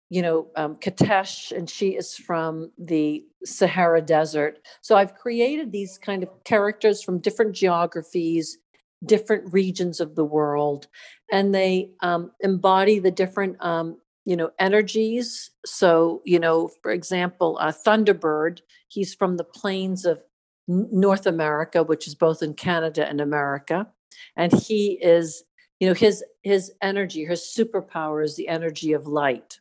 you 0.09 0.21
know, 0.21 0.47
um, 0.55 0.75
Katesh, 0.75 1.51
and 1.51 1.69
she 1.69 1.89
is 1.89 2.15
from 2.15 2.71
the 2.77 3.25
Sahara 3.45 4.01
Desert. 4.01 4.59
So 4.81 4.95
I've 4.95 5.15
created 5.15 5.71
these 5.71 5.97
kind 5.97 6.23
of 6.23 6.29
characters 6.43 7.03
from 7.03 7.19
different 7.19 7.55
geographies, 7.55 8.57
different 9.05 9.51
regions 9.51 9.99
of 9.99 10.15
the 10.15 10.25
world, 10.25 10.87
and 11.31 11.53
they 11.53 11.91
um, 12.01 12.31
embody 12.41 12.99
the 12.99 13.11
different 13.11 13.57
um, 13.63 13.97
you 14.25 14.37
know 14.37 14.51
energies 14.59 15.51
so 15.65 16.21
you 16.23 16.39
know 16.39 16.69
for 16.81 16.91
example 16.91 17.57
uh, 17.59 17.71
thunderbird 17.71 18.59
he's 18.87 19.13
from 19.13 19.37
the 19.37 19.43
plains 19.43 20.05
of 20.05 20.21
North 20.67 21.25
America, 21.25 21.83
which 21.83 22.07
is 22.07 22.15
both 22.15 22.41
in 22.41 22.53
Canada 22.53 23.07
and 23.07 23.19
America. 23.19 23.87
And 24.35 24.51
he 24.53 24.99
is, 25.01 25.43
you 25.79 25.87
know, 25.87 25.93
his 25.93 26.23
his 26.43 26.71
energy, 26.81 27.25
his 27.25 27.41
superpower 27.41 28.23
is 28.23 28.35
the 28.35 28.47
energy 28.47 28.93
of 28.93 29.07
light. 29.07 29.59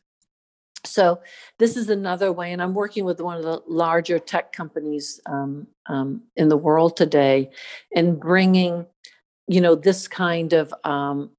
So 0.85 1.21
this 1.59 1.77
is 1.77 1.89
another 1.89 2.31
way, 2.31 2.51
and 2.51 2.61
I'm 2.61 2.73
working 2.73 3.05
with 3.05 3.21
one 3.21 3.37
of 3.37 3.43
the 3.43 3.61
larger 3.67 4.19
tech 4.19 4.51
companies 4.51 5.21
um, 5.25 5.67
um, 5.87 6.23
in 6.35 6.49
the 6.49 6.57
world 6.57 6.97
today, 6.97 7.51
in 7.91 8.17
bringing, 8.17 8.85
you 9.47 9.61
know, 9.61 9.75
this 9.75 10.07
kind 10.07 10.51
of, 10.53 10.73
um, 10.83 11.31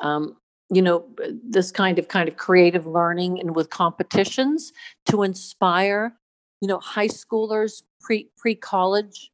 um 0.00 0.36
you 0.70 0.82
know, 0.82 1.06
this 1.42 1.70
kind 1.70 1.98
of 1.98 2.08
kind 2.08 2.28
of 2.28 2.36
creative 2.36 2.86
learning 2.86 3.40
and 3.40 3.56
with 3.56 3.70
competitions 3.70 4.72
to 5.06 5.22
inspire 5.22 6.14
you 6.62 6.68
know, 6.68 6.78
high 6.78 7.08
schoolers, 7.08 7.82
pre 8.02 8.28
pre 8.36 8.54
college 8.54 9.30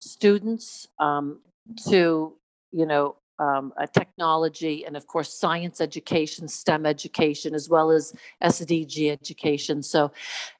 students 0.00 0.88
um, 0.98 1.40
to 1.88 2.34
you 2.72 2.86
know 2.86 3.16
um, 3.40 3.72
technology 3.94 4.84
and 4.84 4.96
of 4.96 5.06
course 5.06 5.32
science 5.32 5.80
education, 5.80 6.46
STEM 6.46 6.84
education, 6.84 7.54
as 7.54 7.68
well 7.68 7.90
as 7.90 8.14
SDG 8.44 9.10
education. 9.10 9.82
So, 9.82 10.12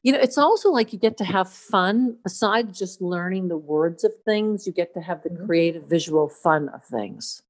you 0.03 0.13
know, 0.13 0.19
it's 0.19 0.39
also 0.39 0.71
like 0.71 0.93
you 0.93 0.99
get 0.99 1.19
to 1.19 1.25
have 1.25 1.51
fun 1.51 2.17
besides 2.25 2.79
just 2.79 3.03
learning 3.03 3.49
the 3.49 3.59
words 3.59 4.03
of 4.03 4.13
things. 4.25 4.67
You 4.67 4.73
get 4.73 4.95
to 4.95 5.01
have 5.03 5.23
the 5.23 5.29
mm-hmm. 5.29 5.47
creative 5.47 5.85
visual 5.85 6.29
fun 6.29 6.71
of 6.71 6.83
things. 6.85 7.43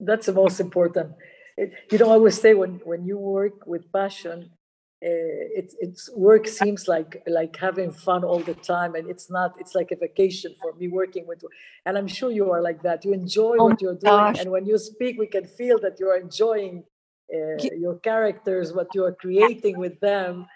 That's 0.00 0.26
the 0.26 0.32
most 0.32 0.58
important. 0.58 1.12
It, 1.56 1.72
you 1.90 1.98
know, 1.98 2.10
I 2.10 2.14
always 2.14 2.40
say 2.40 2.54
when 2.54 2.80
when 2.84 3.04
you 3.04 3.16
work 3.16 3.64
with 3.66 3.92
passion, 3.92 4.50
uh, 5.00 5.44
it's 5.54 5.76
it's 5.78 6.10
work 6.16 6.48
seems 6.48 6.88
like 6.88 7.22
like 7.28 7.56
having 7.56 7.92
fun 7.92 8.24
all 8.24 8.40
the 8.40 8.54
time 8.54 8.96
and 8.96 9.08
it's 9.08 9.30
not 9.30 9.54
it's 9.60 9.76
like 9.76 9.92
a 9.92 9.96
vacation 9.96 10.52
for 10.60 10.72
me 10.74 10.88
working 10.88 11.24
with 11.24 11.40
and 11.86 11.96
i'm 11.96 12.08
sure 12.08 12.32
you 12.32 12.50
are 12.50 12.60
like 12.60 12.82
that. 12.82 13.04
You 13.04 13.12
enjoy 13.12 13.56
oh 13.60 13.66
what 13.66 13.80
you're 13.80 13.94
doing 13.94 14.32
gosh. 14.32 14.40
and 14.40 14.50
when 14.50 14.66
you 14.66 14.76
speak 14.76 15.16
we 15.16 15.28
can 15.28 15.46
feel 15.46 15.78
that 15.80 16.00
you're 16.00 16.18
enjoying 16.18 16.82
uh, 17.32 17.62
your 17.78 18.00
characters 18.00 18.72
what 18.72 18.88
you're 18.92 19.14
creating 19.14 19.78
with 19.78 20.00
them 20.00 20.46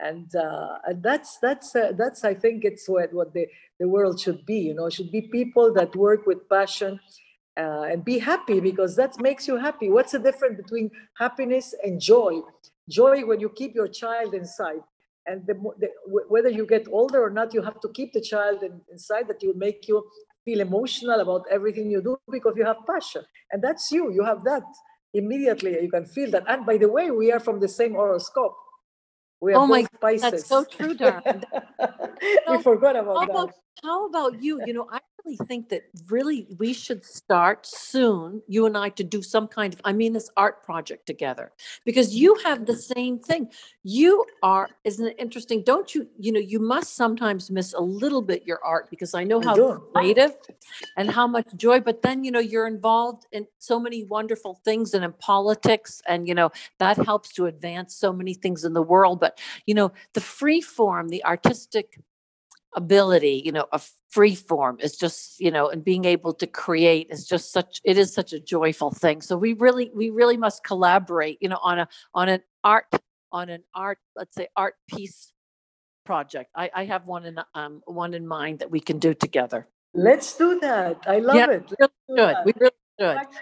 and 0.00 0.34
uh, 0.34 0.78
and 0.86 1.00
that's 1.00 1.38
that's 1.38 1.76
uh, 1.76 1.92
that's 1.96 2.24
i 2.24 2.34
think 2.34 2.64
it's 2.64 2.88
what 2.88 3.12
what 3.12 3.32
the 3.34 3.46
the 3.78 3.86
world 3.86 4.18
should 4.18 4.44
be 4.44 4.58
you 4.58 4.74
know 4.74 4.86
it 4.86 4.94
should 4.94 5.12
be 5.12 5.22
people 5.22 5.72
that 5.72 5.94
work 5.94 6.26
with 6.26 6.48
passion 6.48 6.98
uh, 7.56 7.82
and 7.82 8.04
be 8.04 8.18
happy 8.18 8.60
because 8.60 8.96
that 8.96 9.20
makes 9.20 9.46
you 9.46 9.56
happy. 9.56 9.90
What's 9.90 10.12
the 10.12 10.18
difference 10.18 10.56
between 10.56 10.90
happiness 11.18 11.74
and 11.84 12.00
joy 12.00 12.40
joy 12.88 13.24
when 13.24 13.40
you 13.40 13.48
keep 13.50 13.74
your 13.74 13.88
child 13.88 14.34
inside. 14.34 14.82
And 15.26 15.46
the, 15.46 15.54
the, 15.78 15.88
whether 16.28 16.48
you 16.48 16.66
get 16.66 16.88
older 16.90 17.22
or 17.22 17.30
not 17.30 17.54
you 17.54 17.62
have 17.62 17.80
to 17.80 17.88
keep 17.90 18.12
the 18.12 18.20
child 18.20 18.62
in, 18.62 18.80
inside 18.90 19.28
that 19.28 19.40
will 19.42 19.54
make 19.54 19.86
you 19.86 20.04
feel 20.44 20.60
emotional 20.60 21.20
about 21.20 21.44
everything 21.48 21.90
you 21.90 22.02
do 22.02 22.18
because 22.30 22.54
you 22.56 22.64
have 22.64 22.78
passion. 22.86 23.22
And 23.52 23.62
that's 23.62 23.92
you 23.92 24.12
you 24.12 24.24
have 24.24 24.42
that 24.44 24.64
immediately. 25.14 25.80
You 25.80 25.90
can 25.90 26.06
feel 26.06 26.30
that. 26.32 26.44
And 26.48 26.66
by 26.66 26.76
the 26.76 26.88
way 26.88 27.10
we 27.12 27.30
are 27.30 27.38
from 27.38 27.60
the 27.60 27.68
same 27.68 27.92
horoscope. 27.92 28.56
We 29.40 29.54
are 29.54 29.58
oh 29.58 29.66
my 29.66 29.86
Pisces. 30.00 30.30
that's 30.30 30.48
so 30.48 30.64
true 30.64 30.94
darling 30.94 31.42
we 32.48 32.62
forgot 32.62 32.94
about 32.94 33.16
how 33.16 33.26
that. 33.26 33.30
about, 33.30 33.54
how 33.82 34.06
about 34.06 34.42
you? 34.42 34.62
You 34.66 34.72
know 34.72 34.88
i 34.90 35.00
really 35.24 35.36
think 35.46 35.68
that 35.70 35.82
really 36.08 36.46
we 36.58 36.72
should 36.72 37.04
start 37.04 37.66
soon, 37.66 38.42
you 38.48 38.66
and 38.66 38.76
I, 38.76 38.88
to 38.90 39.04
do 39.04 39.22
some 39.22 39.48
kind 39.48 39.72
of, 39.74 39.80
I 39.84 39.92
mean, 39.92 40.12
this 40.12 40.30
art 40.36 40.64
project 40.64 41.06
together 41.06 41.52
because 41.84 42.14
you 42.14 42.34
have 42.44 42.66
the 42.66 42.76
same 42.76 43.18
thing. 43.18 43.48
You 43.82 44.24
are, 44.42 44.68
isn't 44.84 45.06
it 45.06 45.16
interesting? 45.18 45.62
Don't 45.62 45.94
you, 45.94 46.08
you 46.18 46.32
know, 46.32 46.40
you 46.40 46.58
must 46.58 46.94
sometimes 46.94 47.50
miss 47.50 47.72
a 47.74 47.80
little 47.80 48.22
bit 48.22 48.46
your 48.46 48.62
art 48.64 48.90
because 48.90 49.14
I 49.14 49.24
know 49.24 49.40
I 49.40 49.44
how 49.44 49.54
do. 49.54 49.82
creative 49.94 50.32
and 50.96 51.10
how 51.10 51.26
much 51.26 51.46
joy, 51.56 51.80
but 51.80 52.02
then, 52.02 52.24
you 52.24 52.30
know, 52.30 52.40
you're 52.40 52.66
involved 52.66 53.26
in 53.32 53.46
so 53.58 53.78
many 53.78 54.04
wonderful 54.04 54.60
things 54.64 54.94
and 54.94 55.04
in 55.04 55.12
politics 55.14 56.02
and, 56.06 56.28
you 56.28 56.34
know, 56.34 56.50
that 56.78 56.96
helps 56.96 57.32
to 57.34 57.46
advance 57.46 57.94
so 57.94 58.12
many 58.12 58.34
things 58.34 58.64
in 58.64 58.72
the 58.72 58.82
world. 58.82 59.20
But, 59.20 59.40
you 59.66 59.74
know, 59.74 59.92
the 60.14 60.20
free 60.20 60.60
form, 60.60 61.08
the 61.08 61.24
artistic 61.24 62.00
ability 62.74 63.42
you 63.44 63.52
know 63.52 63.66
a 63.72 63.80
free 64.08 64.34
form 64.34 64.78
is 64.80 64.96
just 64.96 65.40
you 65.40 65.50
know 65.50 65.68
and 65.68 65.84
being 65.84 66.04
able 66.04 66.32
to 66.32 66.46
create 66.46 67.06
is 67.10 67.26
just 67.26 67.52
such 67.52 67.80
it 67.84 67.98
is 67.98 68.12
such 68.14 68.32
a 68.32 68.40
joyful 68.40 68.90
thing 68.90 69.20
so 69.20 69.36
we 69.36 69.52
really 69.54 69.90
we 69.94 70.10
really 70.10 70.36
must 70.36 70.64
collaborate 70.64 71.38
you 71.40 71.48
know 71.48 71.58
on 71.62 71.78
a 71.80 71.88
on 72.14 72.28
an 72.28 72.40
art 72.64 72.86
on 73.32 73.48
an 73.48 73.62
art 73.74 73.98
let's 74.16 74.34
say 74.34 74.48
art 74.56 74.74
piece 74.88 75.32
project 76.04 76.50
i 76.56 76.70
i 76.74 76.84
have 76.84 77.06
one 77.06 77.24
in 77.26 77.38
um 77.54 77.82
one 77.86 78.14
in 78.14 78.26
mind 78.26 78.58
that 78.60 78.70
we 78.70 78.80
can 78.80 78.98
do 78.98 79.14
together 79.14 79.68
Let's 79.94 80.36
do 80.36 80.58
that. 80.60 81.02
I 81.06 81.18
love 81.18 81.36
Yeah, 81.36 81.50
it. 81.50 81.64
Let's 81.78 81.92
do 82.08 82.16
good 82.16 82.34
that. 82.34 82.46
we 82.46 82.52
really 82.58 82.72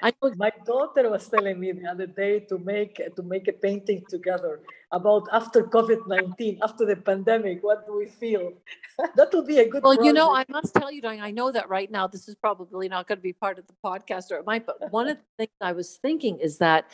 i 0.02 0.12
know 0.23 0.33
My 0.37 0.52
daughter 0.64 1.11
was 1.11 1.28
telling 1.28 1.59
me 1.59 1.73
the 1.73 1.87
other 1.88 2.07
day 2.07 2.40
to 2.40 2.59
make 2.59 2.97
to 3.16 3.23
make 3.23 3.49
a 3.49 3.52
painting 3.52 4.04
together 4.09 4.61
about 4.92 5.28
after 5.33 5.62
COVID 5.62 6.07
nineteen, 6.09 6.59
after 6.62 6.85
the 6.85 6.97
pandemic. 6.97 7.62
What 7.62 7.87
do 7.87 7.97
we 7.97 8.07
feel? 8.07 8.52
that 9.16 9.33
would 9.33 9.47
be 9.47 9.59
a 9.59 9.69
good. 9.69 9.83
Well, 9.83 10.04
you 10.04 10.12
know, 10.12 10.35
I 10.35 10.45
must 10.49 10.75
tell 10.75 10.90
you, 10.90 11.00
Diane, 11.00 11.21
I 11.21 11.30
know 11.30 11.52
that 11.52 11.69
right 11.69 11.90
now, 11.90 12.07
this 12.07 12.28
is 12.28 12.35
probably 12.35 12.88
not 12.88 13.07
going 13.07 13.19
to 13.19 13.23
be 13.23 13.33
part 13.33 13.59
of 13.59 13.66
the 13.66 13.75
podcast 13.85 14.30
or 14.30 14.37
it 14.37 14.47
might, 14.47 14.66
but 14.66 14.90
one 14.90 15.09
of 15.09 15.16
the 15.16 15.25
things 15.38 15.57
I 15.61 15.73
was 15.73 15.99
thinking 16.02 16.38
is 16.40 16.59
that, 16.59 16.90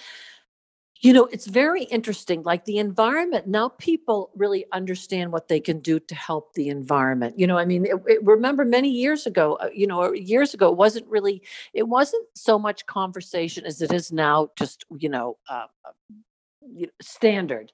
you 1.00 1.12
know, 1.12 1.24
it's 1.26 1.46
very 1.46 1.84
interesting, 1.84 2.42
like 2.42 2.64
the 2.64 2.78
environment, 2.78 3.46
now 3.46 3.68
people 3.68 4.30
really 4.34 4.64
understand 4.72 5.30
what 5.32 5.48
they 5.48 5.60
can 5.60 5.80
do 5.80 6.00
to 6.00 6.14
help 6.14 6.54
the 6.54 6.68
environment. 6.68 7.38
You 7.38 7.46
know, 7.46 7.58
I 7.58 7.64
mean, 7.64 7.84
it, 7.86 7.96
it- 8.06 8.24
remember 8.24 8.64
many 8.64 8.88
years 8.90 9.26
ago, 9.26 9.58
uh, 9.60 9.68
you 9.74 9.86
know, 9.86 10.12
years 10.12 10.54
ago, 10.54 10.70
it 10.70 10.76
wasn't 10.76 11.06
really, 11.08 11.42
it 11.74 11.86
wasn't 11.86 12.26
so 12.34 12.58
much 12.58 12.86
conversation 12.86 13.66
as 13.66 13.82
it 13.82 13.92
is 13.92 14.10
now, 14.10 14.48
just, 14.56 14.84
you 14.98 15.08
know, 15.08 15.36
uh, 15.48 15.66
uh, 15.84 16.86
standard. 17.00 17.72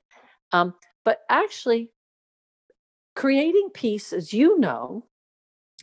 Um, 0.53 0.75
but 1.05 1.23
actually, 1.31 1.91
creating 3.15 3.71
peace, 3.73 4.13
as 4.13 4.33
you 4.33 4.59
know, 4.59 5.05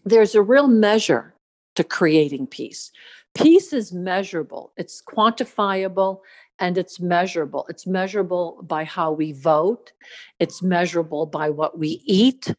there's 0.06 0.36
a 0.36 0.42
real 0.42 0.68
measure 0.68 1.34
to 1.76 1.84
creating 1.84 2.48
peace. 2.48 2.92
Peace 3.36 3.74
is 3.74 3.94
measurable, 3.94 4.74
it's 4.76 5.02
quantifiable, 5.02 6.20
and 6.60 6.78
it's 6.78 7.00
measurable. 7.00 7.66
It's 7.70 7.88
measurable 7.88 8.64
by 8.64 8.84
how 8.84 9.12
we 9.12 9.32
vote, 9.32 9.94
it's 10.40 10.62
measurable 10.62 11.26
by 11.26 11.50
what 11.50 11.78
we 11.78 12.02
eat. 12.06 12.54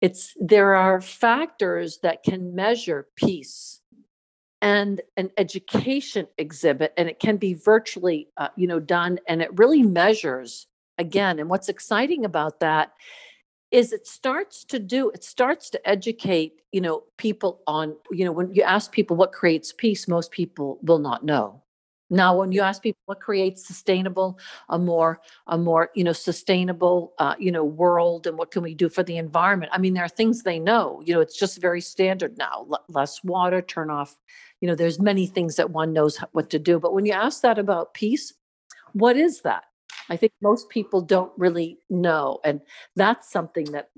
It's 0.00 0.34
there 0.40 0.74
are 0.74 1.00
factors 1.00 1.98
that 2.02 2.22
can 2.22 2.54
measure 2.54 3.08
peace 3.16 3.80
and 4.60 5.00
an 5.16 5.30
education 5.36 6.26
exhibit 6.38 6.92
and 6.96 7.08
it 7.08 7.18
can 7.18 7.36
be 7.36 7.54
virtually 7.54 8.28
uh, 8.36 8.48
you 8.56 8.66
know 8.66 8.78
done 8.78 9.18
and 9.28 9.42
it 9.42 9.50
really 9.58 9.82
measures 9.82 10.66
again 10.98 11.38
and 11.38 11.48
what's 11.48 11.68
exciting 11.68 12.24
about 12.24 12.60
that 12.60 12.92
is 13.70 13.92
it 13.92 14.06
starts 14.06 14.64
to 14.64 14.78
do 14.78 15.10
it 15.10 15.24
starts 15.24 15.70
to 15.70 15.88
educate 15.88 16.60
you 16.70 16.80
know 16.80 17.02
people 17.16 17.60
on 17.66 17.96
you 18.10 18.24
know 18.24 18.32
when 18.32 18.52
you 18.54 18.62
ask 18.62 18.92
people 18.92 19.16
what 19.16 19.32
creates 19.32 19.72
peace 19.72 20.06
most 20.06 20.30
people 20.30 20.78
will 20.82 20.98
not 20.98 21.24
know 21.24 21.61
now 22.12 22.38
when 22.38 22.52
you 22.52 22.60
ask 22.60 22.82
people 22.82 23.00
what 23.06 23.20
creates 23.20 23.66
sustainable 23.66 24.38
a 24.68 24.78
more 24.78 25.20
a 25.48 25.58
more 25.58 25.90
you 25.94 26.04
know 26.04 26.12
sustainable 26.12 27.12
uh, 27.18 27.34
you 27.38 27.50
know 27.50 27.64
world 27.64 28.26
and 28.26 28.38
what 28.38 28.50
can 28.50 28.62
we 28.62 28.74
do 28.74 28.88
for 28.88 29.02
the 29.02 29.16
environment 29.16 29.72
i 29.74 29.78
mean 29.78 29.94
there 29.94 30.04
are 30.04 30.08
things 30.08 30.42
they 30.42 30.58
know 30.58 31.02
you 31.04 31.12
know 31.14 31.20
it's 31.20 31.38
just 31.38 31.60
very 31.60 31.80
standard 31.80 32.36
now 32.38 32.66
L- 32.70 32.84
less 32.88 33.24
water 33.24 33.60
turn 33.60 33.90
off 33.90 34.16
you 34.60 34.68
know 34.68 34.74
there's 34.74 35.00
many 35.00 35.26
things 35.26 35.56
that 35.56 35.70
one 35.70 35.92
knows 35.92 36.18
what 36.32 36.50
to 36.50 36.58
do 36.58 36.78
but 36.78 36.94
when 36.94 37.06
you 37.06 37.12
ask 37.12 37.42
that 37.42 37.58
about 37.58 37.94
peace 37.94 38.34
what 38.92 39.16
is 39.16 39.40
that? 39.40 39.64
I 40.10 40.16
think 40.16 40.32
most 40.42 40.68
people 40.68 41.00
don't 41.00 41.32
really 41.38 41.78
know 41.88 42.40
and 42.44 42.60
that's 42.96 43.30
something 43.30 43.64
that 43.72 43.90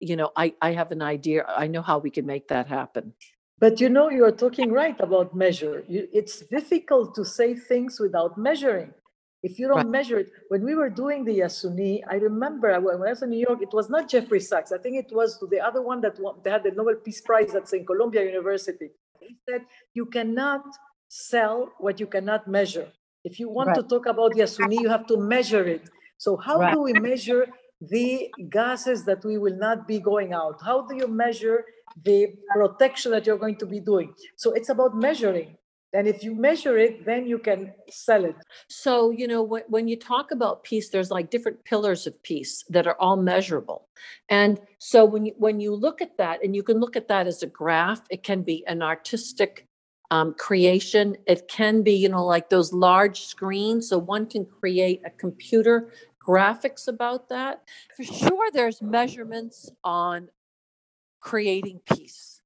you 0.00 0.16
know 0.16 0.30
i 0.34 0.52
i 0.62 0.72
have 0.72 0.90
an 0.90 1.02
idea 1.02 1.44
i 1.46 1.66
know 1.66 1.82
how 1.82 1.98
we 1.98 2.10
can 2.10 2.26
make 2.26 2.48
that 2.48 2.66
happen 2.66 3.12
But 3.60 3.80
you 3.80 3.88
know, 3.90 4.08
you're 4.08 4.32
talking 4.32 4.72
right 4.72 4.98
about 5.00 5.34
measure. 5.36 5.84
You, 5.88 6.08
it's 6.12 6.40
difficult 6.40 7.14
to 7.16 7.24
say 7.24 7.54
things 7.54 8.00
without 8.00 8.38
measuring. 8.38 8.92
If 9.42 9.58
you 9.58 9.68
don't 9.68 9.86
Right. 9.86 9.90
measure 9.90 10.18
it, 10.18 10.30
when 10.48 10.64
we 10.64 10.74
were 10.74 10.90
doing 10.90 11.24
the 11.24 11.38
Yasuni, 11.40 12.02
I 12.10 12.16
remember 12.16 12.78
when 12.80 12.96
I 12.96 13.10
was 13.10 13.22
in 13.22 13.30
New 13.30 13.38
York, 13.48 13.62
it 13.62 13.72
was 13.72 13.88
not 13.88 14.08
Jeffrey 14.08 14.40
Sachs. 14.40 14.72
I 14.72 14.78
think 14.78 14.96
it 14.96 15.14
was 15.14 15.38
the 15.50 15.60
other 15.60 15.82
one 15.82 16.00
that 16.02 16.18
won, 16.20 16.36
they 16.42 16.50
had 16.50 16.62
the 16.62 16.70
Nobel 16.72 16.96
Peace 16.96 17.20
Prize 17.22 17.54
at 17.54 17.68
St. 17.68 17.86
Columbia 17.86 18.24
University. 18.24 18.90
He 19.20 19.36
said, 19.48 19.62
you 19.94 20.06
cannot 20.06 20.64
sell 21.08 21.72
what 21.78 22.00
you 22.00 22.06
cannot 22.06 22.48
measure. 22.48 22.88
If 23.24 23.38
you 23.40 23.48
want 23.50 23.74
to 23.74 23.82
talk 23.82 24.06
about 24.06 24.34
Yasuni, 24.34 24.78
you 24.78 24.88
have 24.88 25.06
to 25.06 25.16
measure 25.18 25.66
it. 25.66 25.88
So 26.18 26.36
how 26.36 26.58
Right. 26.60 26.70
do 26.70 26.82
we 26.82 26.92
measure 26.94 27.46
the 27.80 28.30
gases 28.50 29.04
that 29.04 29.24
we 29.24 29.38
will 29.38 29.56
not 29.56 29.88
be 29.88 29.98
going 30.00 30.32
out? 30.34 30.60
How 30.62 30.82
do 30.86 30.94
you 30.96 31.06
measure 31.08 31.64
the 32.04 32.28
protection 32.54 33.12
that 33.12 33.26
you're 33.26 33.38
going 33.38 33.56
to 33.56 33.66
be 33.66 33.80
doing? 33.80 34.14
So 34.36 34.52
it's 34.52 34.68
about 34.68 34.96
measuring. 34.96 35.56
And 35.92 36.06
if 36.06 36.22
you 36.22 36.36
measure 36.36 36.78
it, 36.78 37.04
then 37.04 37.26
you 37.26 37.38
can 37.38 37.72
sell 37.90 38.24
it. 38.24 38.36
So, 38.68 39.10
you 39.10 39.26
know, 39.26 39.42
when, 39.42 39.62
when 39.66 39.88
you 39.88 39.96
talk 39.96 40.30
about 40.30 40.62
peace, 40.62 40.90
there's 40.90 41.10
like 41.10 41.30
different 41.30 41.64
pillars 41.64 42.06
of 42.06 42.22
peace 42.22 42.64
that 42.68 42.86
are 42.86 42.96
all 43.00 43.16
measurable. 43.16 43.88
And 44.28 44.60
so 44.78 45.04
when 45.04 45.26
you, 45.26 45.34
when 45.36 45.58
you 45.58 45.74
look 45.74 46.00
at 46.00 46.16
that, 46.18 46.44
and 46.44 46.54
you 46.54 46.62
can 46.62 46.78
look 46.78 46.94
at 46.94 47.08
that 47.08 47.26
as 47.26 47.42
a 47.42 47.48
graph, 47.48 48.02
it 48.08 48.22
can 48.22 48.42
be 48.42 48.64
an 48.68 48.82
artistic 48.82 49.66
um, 50.12 50.34
creation. 50.38 51.16
It 51.26 51.48
can 51.48 51.82
be, 51.82 51.94
you 51.94 52.08
know, 52.08 52.24
like 52.24 52.50
those 52.50 52.72
large 52.72 53.22
screens. 53.22 53.88
So 53.88 53.98
one 53.98 54.26
can 54.26 54.44
create 54.44 55.02
a 55.04 55.10
computer 55.10 55.92
graphics 56.24 56.86
about 56.86 57.28
that. 57.30 57.62
For 57.96 58.04
sure, 58.04 58.50
there's 58.52 58.80
measurements 58.80 59.70
on 59.82 60.28
creating 61.20 61.80
peace. 61.92 62.40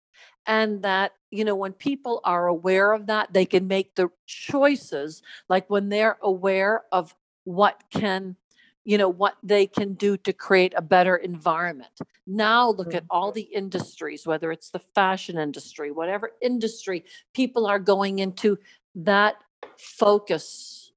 And 0.46 0.82
that, 0.82 1.12
you 1.30 1.44
know, 1.44 1.56
when 1.56 1.72
people 1.72 2.20
are 2.24 2.48
aware 2.48 2.92
of 2.92 3.06
that, 3.06 3.32
they 3.32 3.46
can 3.46 3.66
make 3.66 3.94
the 3.94 4.10
choices, 4.26 5.22
like 5.48 5.68
when 5.70 5.88
they're 5.88 6.18
aware 6.22 6.82
of 6.92 7.14
what 7.44 7.82
can, 7.90 8.37
you 8.84 8.98
know, 8.98 9.08
what 9.08 9.37
they 9.42 9.66
can 9.66 9.94
do 9.94 10.18
to 10.18 10.32
create 10.34 10.74
a 10.76 10.82
better 10.82 11.16
environment. 11.16 11.98
Now 12.26 12.70
look 12.70 12.94
at 12.94 13.04
all 13.08 13.32
the 13.32 13.42
industries, 13.42 14.26
whether 14.26 14.52
it's 14.52 14.70
the 14.70 14.80
fashion 14.94 15.38
industry, 15.38 15.90
whatever 15.90 16.32
industry, 16.42 17.04
people 17.32 17.66
are 17.66 17.78
going 17.78 18.18
into 18.18 18.58
that 18.96 19.37
focus 19.78 20.92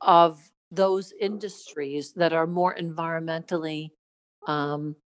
of 0.00 0.40
those 0.70 1.12
industries 1.20 2.12
that 2.12 2.32
are 2.32 2.46
more 2.46 2.74
environmentally 2.74 3.90
um, 4.46 4.96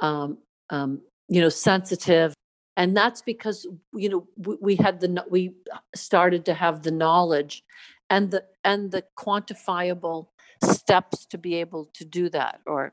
um, 0.00 0.38
um, 0.70 1.00
you 1.28 1.40
know 1.40 1.48
sensitive 1.48 2.34
and 2.76 2.96
that's 2.96 3.22
because 3.22 3.66
you 3.92 4.08
know 4.08 4.26
we, 4.36 4.56
we 4.60 4.76
had 4.76 5.00
the 5.00 5.24
we 5.30 5.54
started 5.94 6.44
to 6.46 6.54
have 6.54 6.82
the 6.82 6.90
knowledge 6.90 7.62
and 8.10 8.30
the 8.30 8.44
and 8.64 8.90
the 8.90 9.04
quantifiable 9.16 10.28
steps 10.62 11.26
to 11.26 11.38
be 11.38 11.54
able 11.56 11.86
to 11.94 12.04
do 12.04 12.28
that 12.28 12.60
or 12.66 12.92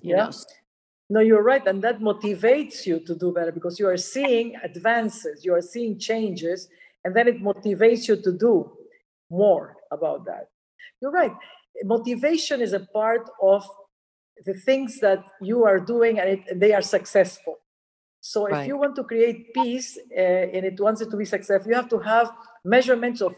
you 0.00 0.14
Yeah. 0.14 0.26
know 0.26 0.32
No, 1.10 1.20
you're 1.20 1.42
right. 1.42 1.66
And 1.66 1.82
that 1.82 2.00
motivates 2.00 2.84
you 2.86 3.00
to 3.00 3.14
do 3.14 3.32
better 3.32 3.50
because 3.52 3.78
you 3.80 3.88
are 3.88 3.96
seeing 3.96 4.56
advances, 4.62 5.44
you 5.44 5.54
are 5.54 5.62
seeing 5.62 5.98
changes, 5.98 6.68
and 7.04 7.16
then 7.16 7.26
it 7.28 7.40
motivates 7.40 8.08
you 8.08 8.16
to 8.16 8.32
do 8.32 8.70
more 9.30 9.76
about 9.90 10.26
that. 10.26 10.50
You're 11.00 11.12
right. 11.12 11.32
Motivation 11.84 12.60
is 12.60 12.74
a 12.74 12.80
part 12.80 13.30
of 13.40 13.64
the 14.44 14.54
things 14.54 15.00
that 15.00 15.24
you 15.40 15.64
are 15.64 15.80
doing 15.80 16.18
and, 16.18 16.28
it, 16.30 16.40
and 16.50 16.60
they 16.60 16.72
are 16.72 16.82
successful. 16.82 17.58
So 18.20 18.46
if 18.46 18.52
Right. 18.52 18.68
you 18.68 18.76
want 18.76 18.96
to 18.96 19.04
create 19.04 19.54
peace 19.54 19.98
uh, 20.16 20.20
and 20.54 20.64
it 20.64 20.80
wants 20.80 21.00
it 21.00 21.10
to 21.10 21.16
be 21.16 21.24
successful, 21.24 21.70
you 21.70 21.76
have 21.76 21.88
to 21.90 21.98
have 21.98 22.30
measurements 22.64 23.20
of 23.20 23.34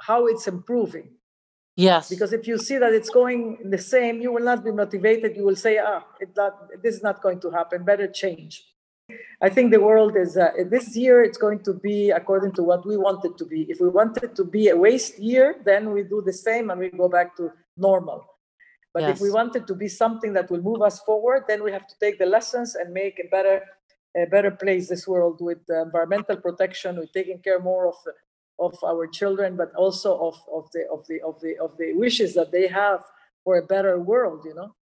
how 0.00 0.26
it's 0.26 0.46
improving. 0.46 1.08
yes 1.76 2.08
Because 2.08 2.32
if 2.32 2.46
you 2.46 2.58
see 2.58 2.78
that 2.78 2.92
it's 2.92 3.10
going 3.10 3.70
the 3.70 3.78
same, 3.78 4.20
you 4.20 4.30
will 4.32 4.44
not 4.44 4.64
be 4.64 4.70
motivated. 4.70 5.36
You 5.36 5.44
will 5.44 5.56
say, 5.56 5.78
ah, 5.78 6.02
it 6.20 6.30
not, 6.36 6.52
this 6.82 6.96
is 6.96 7.02
not 7.02 7.22
going 7.22 7.40
to 7.40 7.50
happen. 7.50 7.84
Better 7.84 8.08
change. 8.08 8.64
I 9.42 9.48
think 9.48 9.72
the 9.72 9.80
world 9.80 10.16
is, 10.16 10.36
uh, 10.36 10.50
this 10.70 10.96
year, 10.96 11.24
it's 11.24 11.38
going 11.38 11.60
to 11.64 11.72
be 11.72 12.10
according 12.10 12.52
to 12.52 12.62
what 12.62 12.86
we 12.86 12.96
want 12.96 13.24
it 13.24 13.36
to 13.38 13.44
be. 13.44 13.66
If 13.68 13.80
we 13.80 13.88
want 13.88 14.22
it 14.22 14.36
to 14.36 14.44
be 14.44 14.68
a 14.68 14.76
waste 14.76 15.18
year, 15.18 15.56
then 15.64 15.92
we 15.92 16.02
do 16.02 16.22
the 16.22 16.32
same 16.32 16.70
and 16.70 16.78
we 16.78 16.90
go 16.90 17.08
back 17.08 17.36
to 17.38 17.50
normal. 17.76 18.24
But 18.94 19.08
if 19.08 19.20
we 19.20 19.30
Yes. 19.30 19.34
want 19.34 19.56
it 19.56 19.66
to 19.68 19.74
be 19.74 19.88
something 19.88 20.34
that 20.34 20.50
will 20.50 20.62
move 20.62 20.82
us 20.82 21.00
forward, 21.02 21.44
then 21.48 21.64
we 21.64 21.72
have 21.72 21.86
to 21.88 21.96
take 22.00 22.18
the 22.18 22.26
lessons 22.26 22.74
and 22.76 22.92
make 22.94 23.20
a 23.20 23.28
better 23.28 23.62
a 24.16 24.26
better 24.26 24.50
place, 24.50 24.88
this 24.88 25.08
world, 25.08 25.40
with 25.40 25.60
environmental 25.70 26.36
protection, 26.36 26.98
with 26.98 27.12
taking 27.12 27.40
care 27.40 27.60
more 27.60 27.88
of 27.88 27.96
of 28.60 28.76
our 28.84 29.06
children, 29.08 29.56
but 29.56 29.72
also 29.76 30.18
of, 30.18 30.36
of 30.52 30.70
the 30.72 30.84
of 30.92 31.06
the 31.08 31.20
of 31.22 31.40
the 31.42 31.58
of 31.58 31.76
the 31.78 31.94
wishes 31.94 32.34
that 32.34 32.52
they 32.52 32.68
have 32.68 33.02
for 33.44 33.58
a 33.58 33.62
better 33.62 33.98
world. 34.00 34.44
You 34.46 34.54
know. 34.54 34.74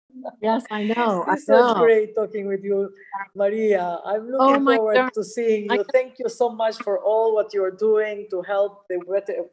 Yes, 0.41 0.65
I 0.71 0.83
know. 0.85 1.25
I 1.27 1.35
This 1.35 1.47
was 1.47 1.73
great 1.73 2.15
talking 2.15 2.47
with 2.47 2.63
you, 2.63 2.91
Maria. 3.35 3.99
I'm 4.05 4.29
Oh, 4.39 4.59
looking 4.59 4.59
my 4.59 4.77
forward 4.77 4.95
darling. 4.95 5.11
to 5.15 5.23
seeing 5.23 5.65
you. 5.65 5.85
Thank 5.93 6.19
you 6.19 6.29
so 6.29 6.49
much 6.49 6.77
for 6.83 6.99
all 6.99 7.35
what 7.35 7.53
you're 7.53 7.71
doing 7.71 8.27
to 8.31 8.41
help 8.43 8.87
the 8.89 8.97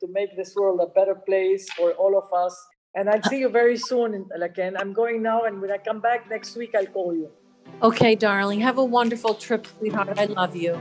to 0.01 0.09
make 0.09 0.37
this 0.37 0.55
world 0.57 0.81
a 0.83 0.87
better 0.89 1.15
place 1.17 1.71
for 1.73 1.93
all 1.93 2.19
of 2.19 2.33
us. 2.35 2.57
And 2.95 3.11
I'll 3.11 3.23
see 3.25 3.39
you 3.39 3.49
very 3.49 3.77
soon 3.77 4.15
in 4.15 4.25
Laken. 4.39 4.77
I'm 4.79 4.93
going 4.93 5.21
now, 5.23 5.43
and 5.43 5.61
when 5.61 5.71
I 5.71 5.79
come 5.79 6.01
back 6.01 6.31
next 6.31 6.57
week, 6.57 6.75
I'll 6.77 6.87
call 6.87 7.15
you. 7.15 7.29
Okay, 7.83 8.15
darling. 8.15 8.61
Have 8.61 8.79
a 8.79 8.85
wonderful 8.85 9.35
trip, 9.35 9.67
sweetheart. 9.67 10.17
I 10.17 10.27
love 10.27 10.55
you. 10.55 10.79